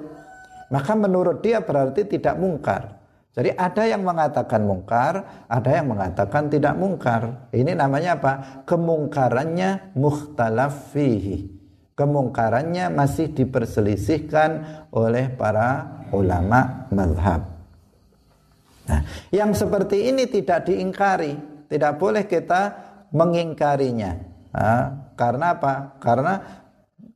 [0.70, 3.02] Maka menurut dia berarti tidak mungkar.
[3.34, 7.50] Jadi ada yang mengatakan mungkar, ada yang mengatakan tidak mungkar.
[7.50, 8.62] Ini namanya apa?
[8.62, 11.59] Kemungkarannya mukhtalaf fihi
[12.00, 14.64] kemungkarannya masih diperselisihkan
[14.96, 17.44] oleh para ulama madhab.
[18.88, 21.36] Nah, yang seperti ini tidak diingkari,
[21.68, 22.72] tidak boleh kita
[23.12, 24.16] mengingkarinya.
[24.56, 26.00] Nah, karena apa?
[26.00, 26.34] Karena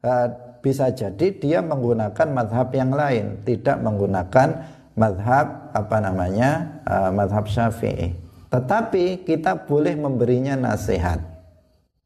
[0.04, 0.28] uh,
[0.60, 4.48] bisa jadi dia menggunakan madhab yang lain, tidak menggunakan
[5.00, 8.12] madhab apa namanya uh, madhab syafi'i.
[8.52, 11.33] Tetapi kita boleh memberinya nasihat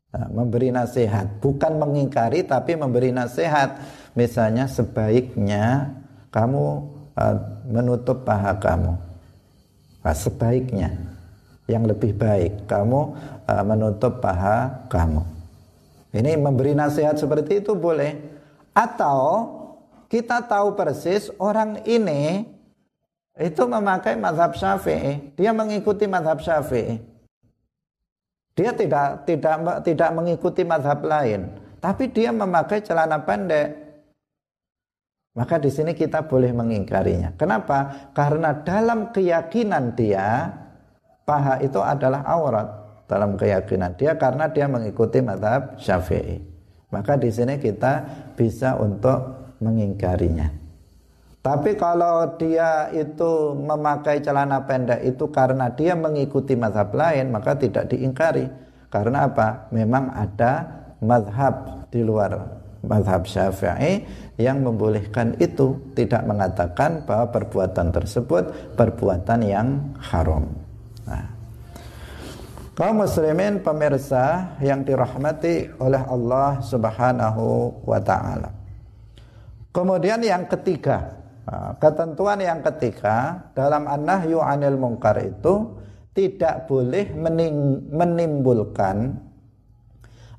[0.09, 3.77] Nah, memberi nasihat, bukan mengingkari tapi memberi nasihat.
[4.17, 5.93] Misalnya sebaiknya
[6.33, 6.65] kamu
[7.13, 7.37] uh,
[7.69, 8.97] menutup paha kamu.
[10.01, 10.97] Nah, sebaiknya
[11.69, 13.01] yang lebih baik kamu
[13.45, 15.21] uh, menutup paha kamu.
[16.17, 18.17] Ini memberi nasihat seperti itu boleh.
[18.73, 19.53] Atau
[20.09, 22.49] kita tahu persis orang ini
[23.37, 25.37] itu memakai madhab syafi'i.
[25.37, 27.18] Dia mengikuti madhab syafi'i.
[28.59, 31.47] Dia tidak tidak tidak mengikuti madhab lain,
[31.79, 33.87] tapi dia memakai celana pendek.
[35.39, 37.39] Maka di sini kita boleh mengingkarinya.
[37.39, 38.11] Kenapa?
[38.11, 40.51] Karena dalam keyakinan dia
[41.23, 42.67] paha itu adalah aurat
[43.07, 46.43] dalam keyakinan dia karena dia mengikuti madhab syafi'i.
[46.91, 48.03] Maka di sini kita
[48.35, 50.68] bisa untuk mengingkarinya.
[51.49, 57.89] Tapi kalau dia itu memakai celana pendek itu karena dia mengikuti mazhab lain maka tidak
[57.89, 58.45] diingkari.
[58.93, 59.73] Karena apa?
[59.73, 60.69] Memang ada
[61.01, 62.37] mazhab di luar
[62.85, 64.05] mazhab syafi'i
[64.37, 70.53] yang membolehkan itu tidak mengatakan bahwa perbuatan tersebut perbuatan yang haram.
[71.09, 71.33] Nah,
[72.77, 78.53] kaum muslimin pemirsa yang dirahmati oleh Allah Subhanahu wa taala.
[79.73, 81.18] Kemudian yang ketiga,
[81.81, 85.81] ketentuan yang ketiga dalam an-nahyu anil mungkar itu
[86.13, 87.15] tidak boleh
[87.89, 89.17] menimbulkan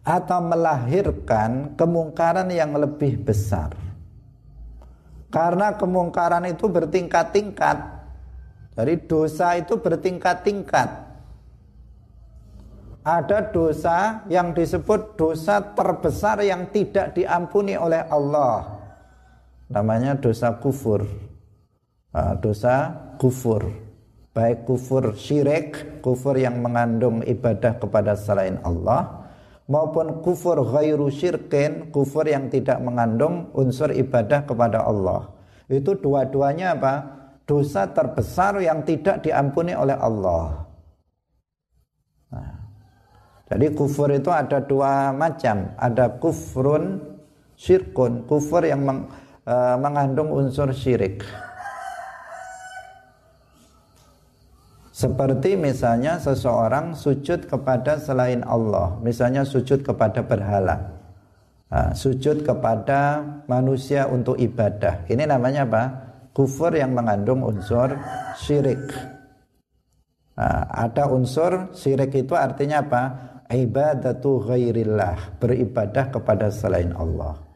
[0.05, 3.73] atau melahirkan kemungkaran yang lebih besar.
[5.29, 7.77] Karena kemungkaran itu bertingkat-tingkat.
[8.73, 10.89] Jadi dosa itu bertingkat-tingkat.
[13.05, 18.78] Ada dosa yang disebut dosa terbesar yang tidak diampuni oleh Allah
[19.69, 21.05] namanya dosa kufur.
[22.41, 22.91] Dosa
[23.21, 23.69] kufur.
[24.33, 29.19] Baik kufur syirik kufur yang mengandung ibadah kepada selain Allah
[29.69, 35.29] maupun kufur ghairu syirkin kufur yang tidak mengandung unsur ibadah kepada Allah.
[35.69, 36.93] Itu dua-duanya apa?
[37.45, 40.65] Dosa terbesar yang tidak diampuni oleh Allah.
[42.29, 42.53] Nah,
[43.49, 45.73] jadi kufur itu ada dua macam.
[45.77, 47.01] Ada kufrun
[47.57, 49.09] syirkun kufur yang meng,
[49.49, 51.25] uh, mengandung unsur syirik.
[54.93, 60.99] Seperti misalnya seseorang sujud kepada selain Allah, misalnya sujud kepada berhala.
[61.71, 65.07] Nah, sujud kepada manusia untuk ibadah.
[65.07, 65.83] Ini namanya apa?
[66.35, 67.95] Kufur yang mengandung unsur
[68.35, 68.91] syirik.
[70.35, 73.03] Nah, ada unsur syirik itu artinya apa?
[73.49, 77.48] Ibadatu ghairillah, beribadah kepada selain Allah.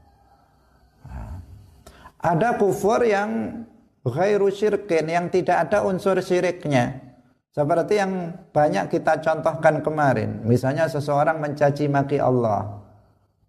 [2.23, 3.61] Ada kufur yang
[4.07, 7.03] ghairu syirkin yang tidak ada unsur syiriknya.
[7.51, 10.41] Seperti yang banyak kita contohkan kemarin.
[10.47, 12.81] Misalnya seseorang mencaci maki Allah.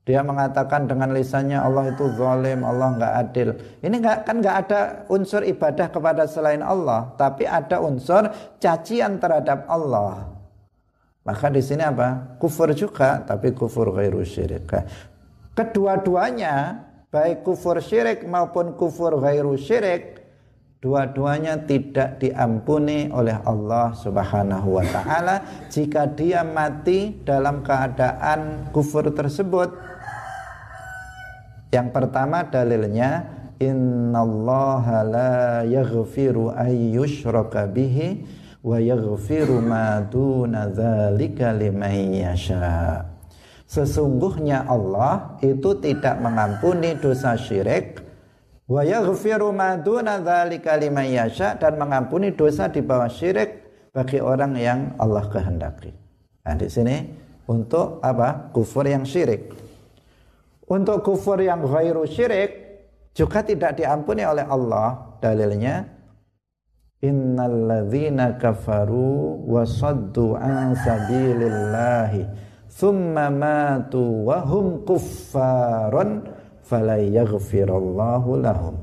[0.04, 3.48] Dia mengatakan dengan lisannya Allah itu zalim, Allah nggak adil.
[3.80, 8.28] Ini nggak kan nggak ada unsur ibadah kepada selain Allah, tapi ada unsur
[8.60, 10.28] cacian terhadap Allah.
[11.24, 12.36] Maka di sini apa?
[12.36, 14.68] Kufur juga, tapi kufur ghairu syirik.
[15.56, 20.18] Kedua-duanya, baik kufur syirik maupun kufur ghairu syirik,
[20.82, 25.36] dua-duanya tidak diampuni oleh Allah Subhanahu wa taala
[25.70, 29.70] jika dia mati dalam keadaan kufur tersebut
[31.70, 33.30] yang pertama dalilnya
[33.62, 38.26] innallaha la yaghfiru ayyushraka bihi
[38.66, 43.13] wa yaghfiru ma duna dzalika liman.
[43.64, 48.04] Sesungguhnya Allah itu tidak mengampuni dosa syirik
[48.68, 48.84] wa
[51.60, 53.50] dan mengampuni dosa di bawah syirik
[53.92, 55.92] bagi orang yang Allah kehendaki.
[56.44, 56.96] Nah, di sini
[57.48, 58.52] untuk apa?
[58.52, 59.52] Kufur yang syirik.
[60.64, 62.50] Untuk kufur yang ghairu syirik
[63.12, 65.16] juga tidak diampuni oleh Allah.
[65.20, 65.84] Dalilnya
[67.04, 72.43] innalladzina kafaru wa saddu an sabilillahi
[72.74, 76.26] thumma matu hum kuffarun
[77.14, 78.74] yaghfirallahu lahum.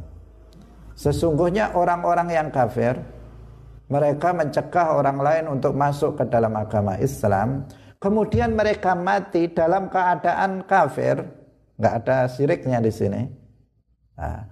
[0.96, 2.96] Sesungguhnya orang-orang yang kafir
[3.92, 7.68] mereka mencegah orang lain untuk masuk ke dalam agama Islam,
[8.00, 11.20] kemudian mereka mati dalam keadaan kafir,
[11.76, 13.22] nggak ada syiriknya di sini.
[14.16, 14.48] Nah,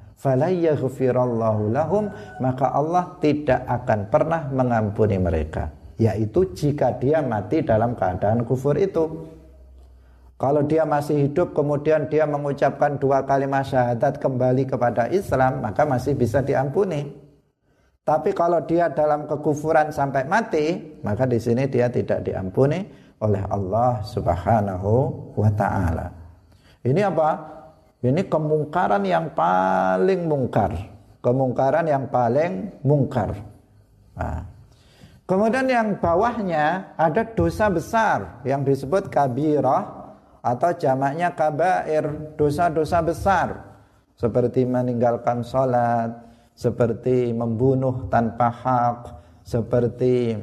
[1.71, 2.11] lahum
[2.43, 9.27] maka Allah tidak akan pernah mengampuni mereka yaitu jika dia mati dalam keadaan kufur itu
[10.39, 16.15] kalau dia masih hidup kemudian dia mengucapkan dua kalimat syahadat kembali kepada Islam maka masih
[16.15, 17.11] bisa diampuni
[18.07, 22.81] tapi kalau dia dalam kekufuran sampai mati maka di sini dia tidak diampuni
[23.19, 24.91] oleh Allah Subhanahu
[25.35, 26.19] wa taala
[26.79, 27.29] ini apa?
[27.99, 30.71] Ini kemungkaran yang paling mungkar.
[31.19, 33.35] Kemungkaran yang paling mungkar.
[34.15, 34.58] Nah.
[35.29, 39.85] Kemudian yang bawahnya ada dosa besar yang disebut kabirah
[40.41, 43.47] atau jamaknya kabair, dosa-dosa besar.
[44.17, 46.17] Seperti meninggalkan sholat,
[46.57, 48.99] seperti membunuh tanpa hak,
[49.45, 50.33] seperti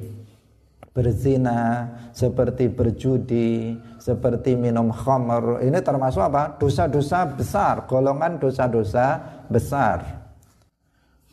[0.94, 5.66] berzina, seperti berjudi, seperti minum khamr.
[5.66, 6.62] Ini termasuk apa?
[6.62, 9.18] Dosa-dosa besar, golongan dosa-dosa
[9.50, 9.98] besar.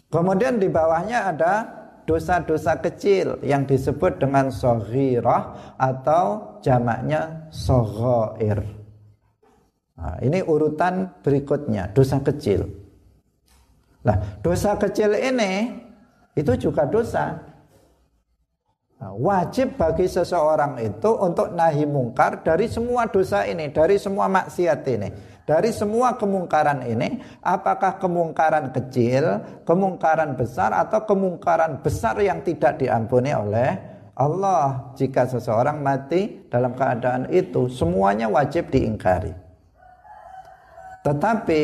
[0.10, 8.64] Kemudian di bawahnya ada dosa-dosa kecil yang disebut dengan sohirah atau jamaknya sohoir.
[9.94, 12.68] Nah, ini urutan berikutnya, dosa kecil.
[14.04, 15.80] Nah, dosa kecil ini
[16.36, 17.54] itu juga dosa
[19.04, 24.80] Nah, wajib bagi seseorang itu untuk nahi mungkar dari semua dosa ini, dari semua maksiat
[24.88, 25.12] ini,
[25.44, 33.36] dari semua kemungkaran ini, apakah kemungkaran kecil, kemungkaran besar atau kemungkaran besar yang tidak diampuni
[33.36, 33.76] oleh
[34.16, 34.96] Allah.
[34.96, 39.36] Jika seseorang mati dalam keadaan itu, semuanya wajib diingkari.
[41.04, 41.64] Tetapi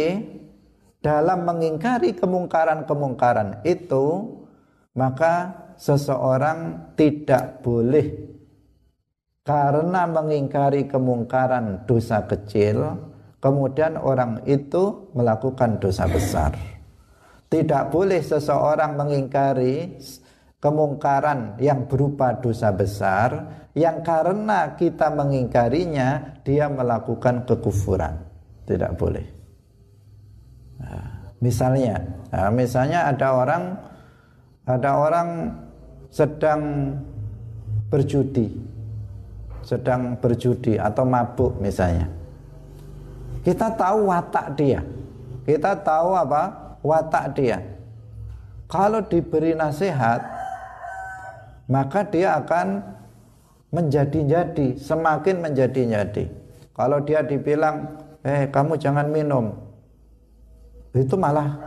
[0.99, 4.35] dalam mengingkari kemungkaran-kemungkaran itu,
[4.91, 8.27] maka seseorang tidak boleh
[9.47, 13.08] karena mengingkari kemungkaran dosa kecil,
[13.39, 16.55] kemudian orang itu melakukan dosa besar.
[17.49, 19.97] Tidak boleh seseorang mengingkari
[20.61, 28.21] kemungkaran yang berupa dosa besar yang karena kita mengingkarinya dia melakukan kekufuran.
[28.67, 29.25] Tidak boleh.
[30.77, 31.95] Nah, misalnya,
[32.29, 33.63] nah, misalnya ada orang
[34.69, 35.29] ada orang
[36.13, 36.93] sedang
[37.89, 38.53] berjudi,
[39.65, 42.18] sedang berjudi atau mabuk misalnya.
[43.49, 44.85] Kita tahu watak dia.
[45.41, 46.77] Kita tahu apa?
[46.85, 47.57] Watak dia.
[48.69, 50.21] Kalau diberi nasihat,
[51.65, 52.85] maka dia akan
[53.73, 56.29] menjadi-jadi, semakin menjadi-jadi.
[56.77, 59.57] Kalau dia dibilang, "Eh, kamu jangan minum."
[60.93, 61.57] Itu malah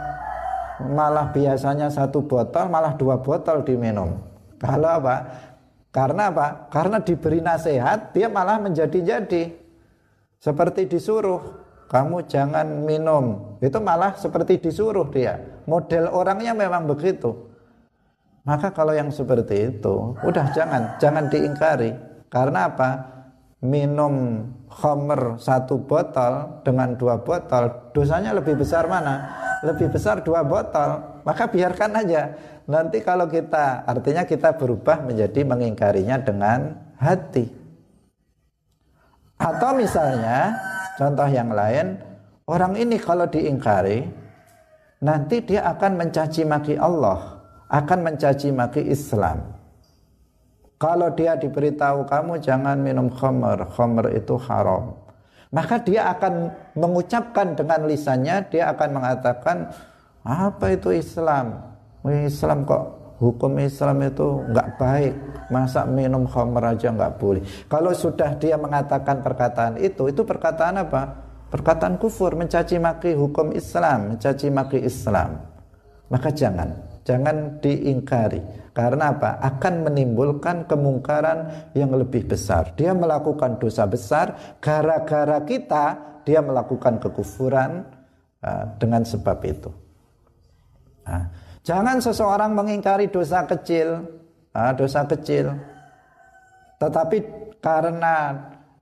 [0.83, 4.18] malah biasanya satu botol malah dua botol diminum
[4.62, 5.16] kalau apa?
[5.91, 6.70] Karena apa?
[6.70, 9.53] Karena diberi nasihat, dia malah menjadi-jadi.
[10.41, 11.61] Seperti disuruh,
[11.93, 13.53] kamu jangan minum.
[13.61, 15.36] Itu malah seperti disuruh dia.
[15.68, 17.53] Model orangnya memang begitu.
[18.49, 21.93] Maka kalau yang seperti itu, udah jangan, jangan diingkari.
[22.32, 22.90] Karena apa?
[23.62, 29.30] Minum khamr satu botol dengan dua botol, dosanya lebih besar mana?
[29.62, 31.22] Lebih besar dua botol.
[31.22, 32.34] Maka biarkan aja.
[32.66, 37.47] Nanti kalau kita, artinya kita berubah menjadi mengingkarinya dengan hati.
[39.38, 41.97] Atau misalnya Contoh yang lain,
[42.47, 44.05] orang ini kalau diingkari,
[45.01, 47.40] nanti dia akan mencaci maki Allah,
[47.72, 49.40] akan mencaci maki Islam.
[50.76, 54.99] Kalau dia diberitahu kamu jangan minum khamr, khamr itu haram.
[55.53, 59.68] Maka dia akan mengucapkan dengan lisannya, dia akan mengatakan,
[60.24, 61.61] apa itu Islam?
[62.03, 65.14] Islam kok hukum Islam itu nggak baik.
[65.54, 67.42] Masa minum khamr aja nggak boleh.
[67.70, 71.02] Kalau sudah dia mengatakan perkataan itu itu perkataan apa?
[71.46, 75.38] Perkataan kufur mencaci maki hukum Islam mencaci maki Islam.
[76.10, 76.74] Maka jangan
[77.06, 78.42] jangan diingkari.
[78.72, 79.38] Karena apa?
[79.38, 82.72] Akan menimbulkan kemungkaran yang lebih besar.
[82.74, 87.82] Dia melakukan dosa besar gara-gara kita dia melakukan kekufuran
[88.42, 89.70] uh, dengan sebab itu.
[91.02, 91.26] Nah,
[91.62, 94.02] Jangan seseorang mengingkari dosa kecil,
[94.50, 95.54] ah, dosa kecil.
[96.82, 97.18] Tetapi
[97.62, 98.34] karena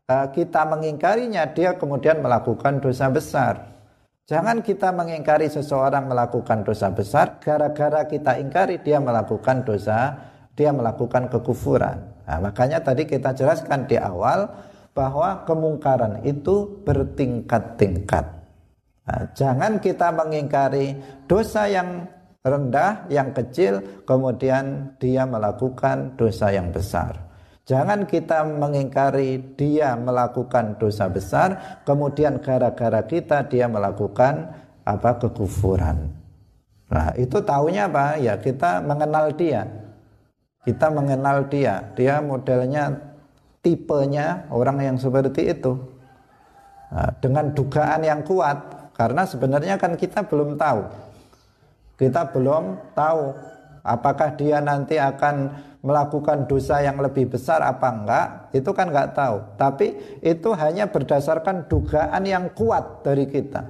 [0.09, 3.69] ah, kita mengingkarinya, dia kemudian melakukan dosa besar.
[4.25, 10.17] Jangan kita mengingkari seseorang melakukan dosa besar, gara-gara kita ingkari dia melakukan dosa,
[10.57, 11.99] dia melakukan kekufuran.
[12.25, 14.47] Nah, makanya tadi kita jelaskan di awal
[14.95, 18.25] bahwa kemungkaran itu bertingkat-tingkat.
[19.05, 20.95] Nah, jangan kita mengingkari
[21.27, 22.07] dosa yang
[22.41, 27.29] rendah, yang kecil, kemudian dia melakukan dosa yang besar.
[27.69, 34.51] Jangan kita mengingkari dia melakukan dosa besar, kemudian gara-gara kita dia melakukan
[34.83, 36.11] apa kekufuran.
[36.91, 38.19] Nah, itu tahunya apa?
[38.19, 39.69] Ya kita mengenal dia.
[40.67, 41.95] Kita mengenal dia.
[41.95, 42.99] Dia modelnya
[43.63, 45.79] tipenya orang yang seperti itu.
[46.91, 51.10] Nah, dengan dugaan yang kuat karena sebenarnya kan kita belum tahu
[52.01, 53.37] kita belum tahu
[53.85, 58.27] apakah dia nanti akan melakukan dosa yang lebih besar apa enggak.
[58.57, 59.37] Itu kan enggak tahu.
[59.57, 59.87] Tapi
[60.21, 63.65] itu hanya berdasarkan dugaan yang kuat dari kita.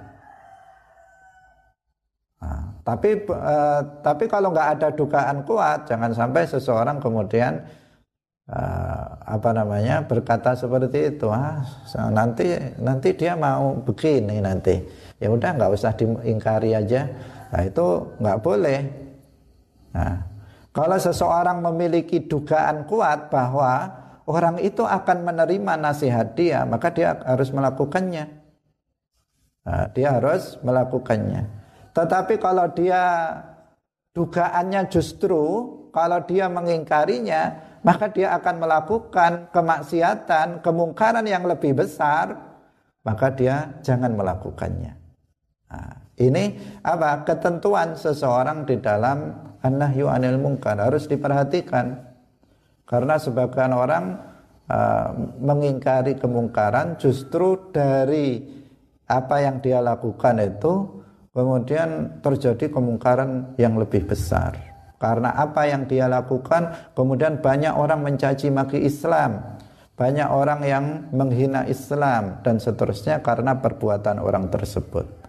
[2.40, 7.62] Nah, tapi eh, tapi kalau enggak ada dugaan kuat jangan sampai seseorang kemudian
[8.50, 11.30] eh, apa namanya berkata seperti itu.
[11.30, 11.62] Ah
[12.10, 14.78] nanti nanti dia mau begini nanti.
[15.22, 17.06] Ya udah nggak usah diingkari aja
[17.50, 17.86] Nah itu
[18.22, 18.80] nggak boleh.
[19.90, 20.14] Nah,
[20.70, 23.90] kalau seseorang memiliki dugaan kuat bahwa
[24.30, 28.30] orang itu akan menerima nasihat dia, maka dia harus melakukannya.
[29.66, 31.42] Nah, dia harus melakukannya.
[31.90, 33.34] Tetapi kalau dia
[34.14, 35.42] dugaannya justru
[35.90, 42.38] kalau dia mengingkarinya, maka dia akan melakukan kemaksiatan, kemungkaran yang lebih besar,
[43.02, 44.94] maka dia jangan melakukannya.
[45.66, 46.52] Nah, ini
[46.84, 47.24] apa?
[47.24, 49.32] Ketentuan seseorang di dalam
[49.64, 51.96] an-nahyu anil munkar harus diperhatikan.
[52.84, 54.20] Karena sebagian orang
[54.68, 55.08] uh,
[55.40, 58.36] mengingkari kemungkaran justru dari
[59.08, 61.00] apa yang dia lakukan itu
[61.32, 64.58] kemudian terjadi kemungkaran yang lebih besar.
[65.00, 69.56] Karena apa yang dia lakukan kemudian banyak orang mencaci maki Islam.
[69.96, 75.19] Banyak orang yang menghina Islam dan seterusnya karena perbuatan orang tersebut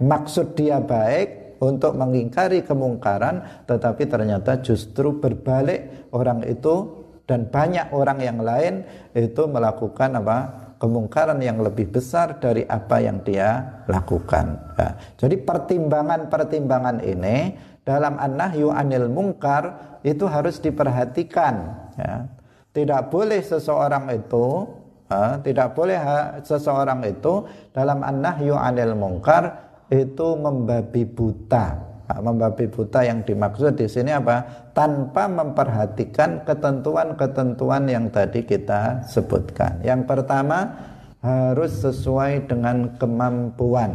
[0.00, 8.18] maksud dia baik untuk mengingkari kemungkaran tetapi ternyata justru berbalik orang itu dan banyak orang
[8.18, 8.82] yang lain
[9.14, 10.38] itu melakukan apa
[10.82, 14.58] kemungkaran yang lebih besar dari apa yang dia lakukan.
[14.74, 14.98] Ya.
[15.14, 17.54] Jadi pertimbangan-pertimbangan ini
[17.86, 21.54] dalam an-nahyu anil mungkar itu harus diperhatikan.
[21.94, 22.26] Ya.
[22.74, 24.66] Tidak boleh seseorang itu,
[25.06, 26.00] ya, tidak boleh
[26.42, 31.76] seseorang itu dalam an-nahyu anil mungkar itu membabi buta.
[32.08, 34.68] Nah, membabi buta yang dimaksud di sini apa?
[34.72, 39.84] Tanpa memperhatikan ketentuan-ketentuan yang tadi kita sebutkan.
[39.84, 40.72] Yang pertama
[41.20, 43.94] harus sesuai dengan kemampuan.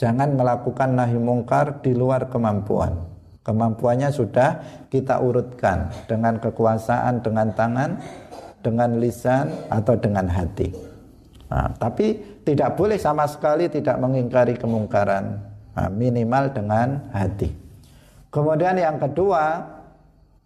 [0.00, 2.96] Jangan melakukan nahi mungkar di luar kemampuan.
[3.44, 8.00] Kemampuannya sudah kita urutkan dengan kekuasaan, dengan tangan,
[8.64, 10.72] dengan lisan atau dengan hati.
[11.50, 15.38] Nah, tapi tidak boleh sama sekali tidak mengingkari kemungkaran
[15.70, 17.46] nah, minimal dengan hati.
[18.26, 19.62] Kemudian yang kedua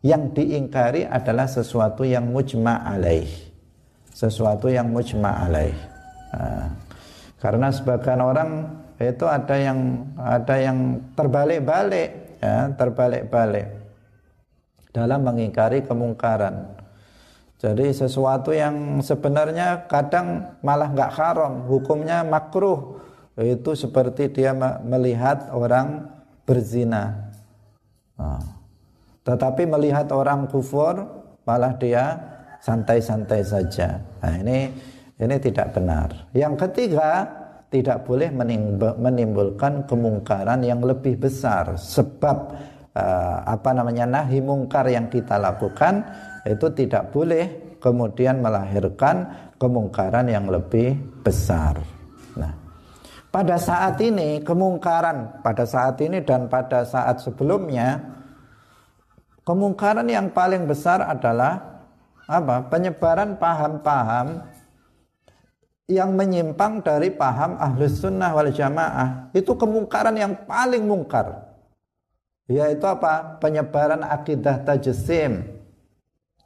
[0.04, 3.24] yang diingkari adalah sesuatu yang mujma alaih.
[4.12, 5.72] Sesuatu yang mujma alaih.
[6.36, 6.68] Nah,
[7.40, 8.50] Karena sebagian orang
[9.00, 13.68] itu ada yang ada yang terbalik-balik ya, terbalik-balik
[14.92, 16.83] dalam mengingkari kemungkaran.
[17.64, 23.00] Jadi sesuatu yang sebenarnya kadang malah nggak haram, hukumnya makruh.
[23.40, 24.52] Itu seperti dia
[24.84, 26.12] melihat orang
[26.44, 27.32] berzina.
[28.20, 28.44] Nah,
[29.24, 31.08] tetapi melihat orang kufur
[31.48, 32.20] malah dia
[32.60, 33.96] santai-santai saja.
[34.20, 34.68] Nah, ini
[35.16, 36.12] ini tidak benar.
[36.36, 37.24] Yang ketiga,
[37.72, 38.28] tidak boleh
[39.00, 42.36] menimbulkan kemungkaran yang lebih besar sebab
[42.92, 46.06] uh, apa namanya nahi mungkar yang kita lakukan
[46.44, 51.80] itu tidak boleh kemudian melahirkan kemungkaran yang lebih besar.
[52.36, 52.52] Nah,
[53.32, 58.00] pada saat ini kemungkaran pada saat ini dan pada saat sebelumnya
[59.44, 61.84] kemungkaran yang paling besar adalah
[62.24, 62.68] apa?
[62.72, 64.44] penyebaran paham-paham
[65.84, 71.44] yang menyimpang dari paham ahlus sunnah wal jamaah itu kemungkaran yang paling mungkar
[72.48, 75.53] yaitu apa penyebaran akidah tajsim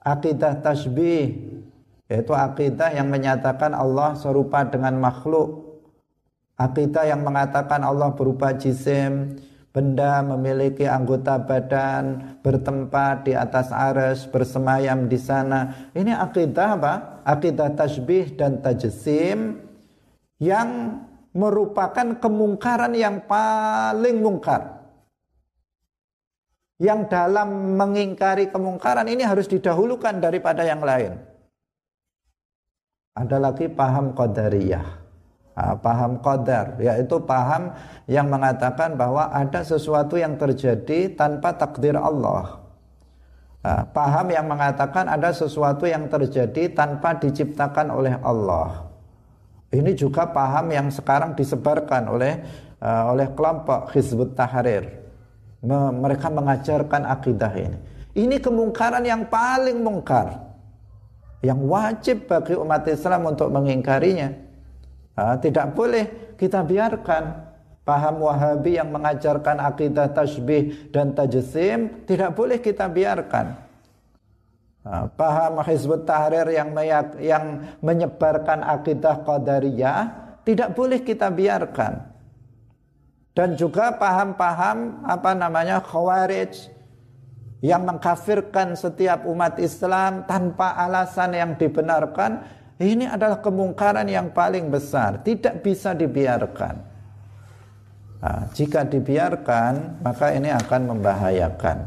[0.09, 1.37] akidah tasbih
[2.09, 5.77] yaitu akidah yang menyatakan Allah serupa dengan makhluk.
[6.59, 9.39] Akidah yang mengatakan Allah berupa jisim
[9.71, 15.93] benda memiliki anggota badan bertempat di atas aras bersemayam di sana.
[15.95, 16.95] Ini akidah apa?
[17.23, 19.61] Akidah tasbih dan tajsim
[20.41, 20.99] yang
[21.37, 24.78] merupakan kemungkaran yang paling mungkar
[26.79, 31.19] yang dalam mengingkari kemungkaran ini harus didahulukan daripada yang lain.
[33.19, 35.11] Ada lagi paham qadariyah.
[35.59, 37.75] Ah, paham qadar yaitu paham
[38.07, 42.63] yang mengatakan bahwa ada sesuatu yang terjadi tanpa takdir Allah.
[43.67, 48.87] Ah, paham yang mengatakan ada sesuatu yang terjadi tanpa diciptakan oleh Allah.
[49.75, 52.41] Ini juga paham yang sekarang disebarkan oleh
[52.81, 55.08] uh, oleh kelompok Hizbut Tahrir
[55.67, 57.79] mereka mengajarkan akidah ini
[58.15, 60.47] ini kemungkaran yang paling mungkar
[61.43, 64.49] yang wajib bagi umat Islam untuk mengingkarinya
[65.19, 67.51] Nah, tidak boleh kita biarkan
[67.83, 73.67] paham Wahabi yang mengajarkan akidah tasbih dan tajsim tidak boleh kita biarkan.
[75.19, 76.71] Paham Hizbut Tahrir yang
[77.19, 77.45] yang
[77.83, 80.01] menyebarkan akidah qadariyah
[80.47, 82.08] tidak boleh kita biarkan.
[83.39, 86.75] Dan juga paham-paham apa namanya khawarij
[87.63, 92.43] yang mengkafirkan setiap umat Islam tanpa alasan yang dibenarkan
[92.83, 96.83] ini adalah kemungkaran yang paling besar, tidak bisa dibiarkan.
[98.19, 101.79] Nah, jika dibiarkan, maka ini akan membahayakan.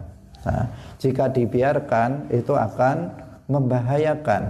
[0.48, 0.66] Nah,
[1.04, 3.12] jika dibiarkan, itu akan
[3.52, 4.44] membahayakan.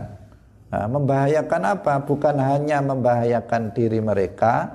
[0.70, 1.94] Nah, membahayakan apa?
[2.06, 4.70] Bukan hanya membahayakan diri mereka,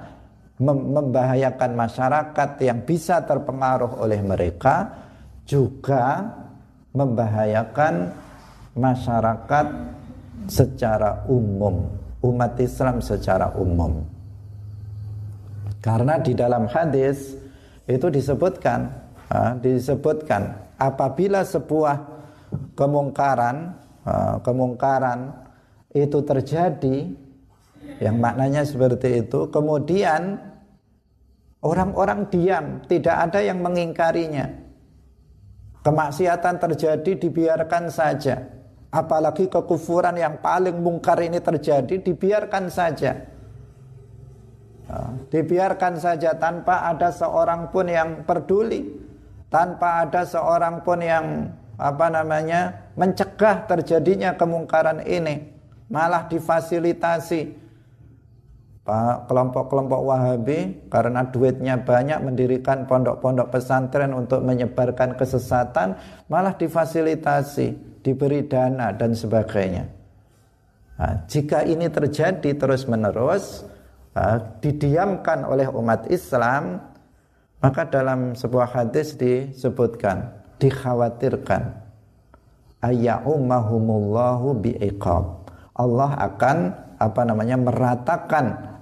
[0.62, 4.88] membahayakan masyarakat yang bisa terpengaruh oleh mereka,
[5.44, 6.32] juga
[6.96, 8.08] membahayakan
[8.72, 9.66] masyarakat
[10.48, 11.86] secara umum,
[12.24, 14.00] umat Islam secara umum.
[15.84, 17.36] Karena di dalam hadis
[17.86, 18.90] itu disebutkan,
[19.60, 21.96] disebutkan apabila sebuah
[22.74, 23.76] kemungkaran,
[24.42, 25.30] kemungkaran
[25.94, 27.12] itu terjadi,
[27.96, 30.36] yang maknanya seperti itu, kemudian
[31.64, 34.52] orang-orang diam, tidak ada yang mengingkarinya.
[35.80, 38.42] Kemaksiatan terjadi dibiarkan saja.
[38.90, 43.12] Apalagi kekufuran yang paling mungkar ini terjadi dibiarkan saja.
[45.30, 48.82] Dibiarkan saja tanpa ada seorang pun yang peduli.
[49.46, 55.54] Tanpa ada seorang pun yang apa namanya mencegah terjadinya kemungkaran ini.
[55.86, 57.65] Malah difasilitasi
[59.26, 65.98] kelompok-kelompok Wahabi karena duitnya banyak mendirikan pondok-pondok pesantren untuk menyebarkan kesesatan
[66.30, 69.90] malah difasilitasi diberi dana dan sebagainya.
[70.96, 73.66] Nah, jika ini terjadi terus-menerus,
[74.14, 76.78] nah, didiamkan oleh umat Islam,
[77.58, 80.30] maka dalam sebuah hadis disebutkan,
[80.62, 81.74] dikhawatirkan
[82.86, 85.24] ayya'ummahumullahu bi'iqab.
[85.76, 88.75] Allah akan apa namanya meratakan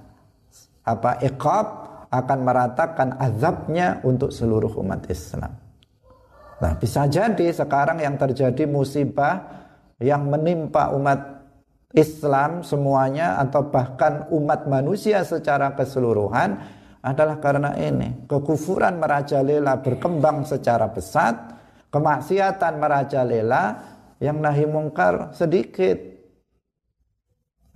[0.85, 1.67] apa iqab
[2.13, 5.51] akan meratakan azabnya untuk seluruh umat Islam.
[6.55, 9.43] Nah, bisa jadi sekarang yang terjadi musibah
[9.99, 11.43] yang menimpa umat
[11.95, 16.59] Islam semuanya atau bahkan umat manusia secara keseluruhan
[17.03, 18.27] adalah karena ini.
[18.27, 21.35] Kekufuran merajalela berkembang secara pesat,
[21.91, 23.63] kemaksiatan merajalela,
[24.19, 26.14] yang nahi mungkar sedikit.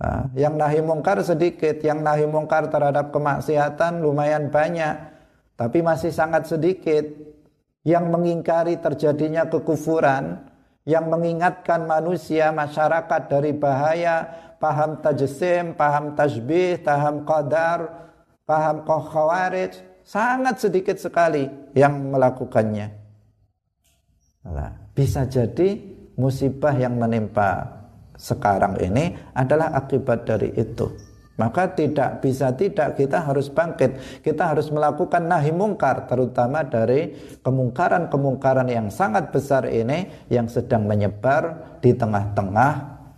[0.00, 4.96] Nah, yang nahi mungkar sedikit, yang nahi mungkar terhadap kemaksiatan lumayan banyak,
[5.60, 7.04] tapi masih sangat sedikit.
[7.80, 10.36] Yang mengingkari terjadinya kekufuran,
[10.84, 14.28] yang mengingatkan manusia, masyarakat dari bahaya,
[14.60, 17.88] paham tajsim, paham tajbih, paham qadar,
[18.44, 22.88] paham khawarij, sangat sedikit sekali yang melakukannya.
[24.44, 25.80] Nah, bisa jadi
[26.20, 27.79] musibah yang menimpa
[28.20, 30.92] sekarang ini adalah akibat dari itu.
[31.40, 34.20] Maka tidak bisa tidak kita harus bangkit.
[34.20, 41.80] Kita harus melakukan nahi mungkar terutama dari kemungkaran-kemungkaran yang sangat besar ini yang sedang menyebar
[41.80, 42.72] di tengah-tengah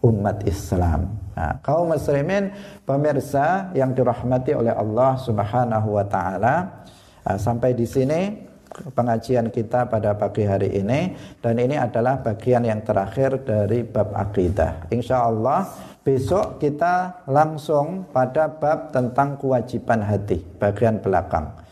[0.07, 1.19] umat Islam.
[1.35, 2.55] Nah, kaum muslimin
[2.87, 6.87] pemirsa yang dirahmati oleh Allah Subhanahu wa taala.
[7.27, 8.52] Nah, sampai di sini
[8.93, 11.13] pengajian kita pada pagi hari ini.
[11.39, 14.89] Dan ini adalah bagian yang terakhir dari bab akidah.
[14.91, 15.69] Insya Allah
[16.03, 21.63] besok kita langsung pada bab tentang kewajiban hati bagian belakang.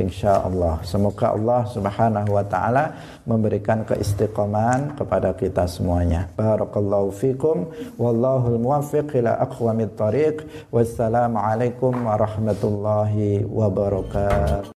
[0.00, 0.80] Insya Allah.
[0.80, 2.84] Semoga Allah subhanahu wa ta'ala
[3.28, 6.24] memberikan keistiqomahan kepada kita semuanya.
[6.40, 7.68] Barakallahu fikum.
[8.00, 10.40] Wallahul muwaffiq ila aqwamit tariq.
[10.72, 14.64] Wassalamualaikum warahmatullahi wabarakatuh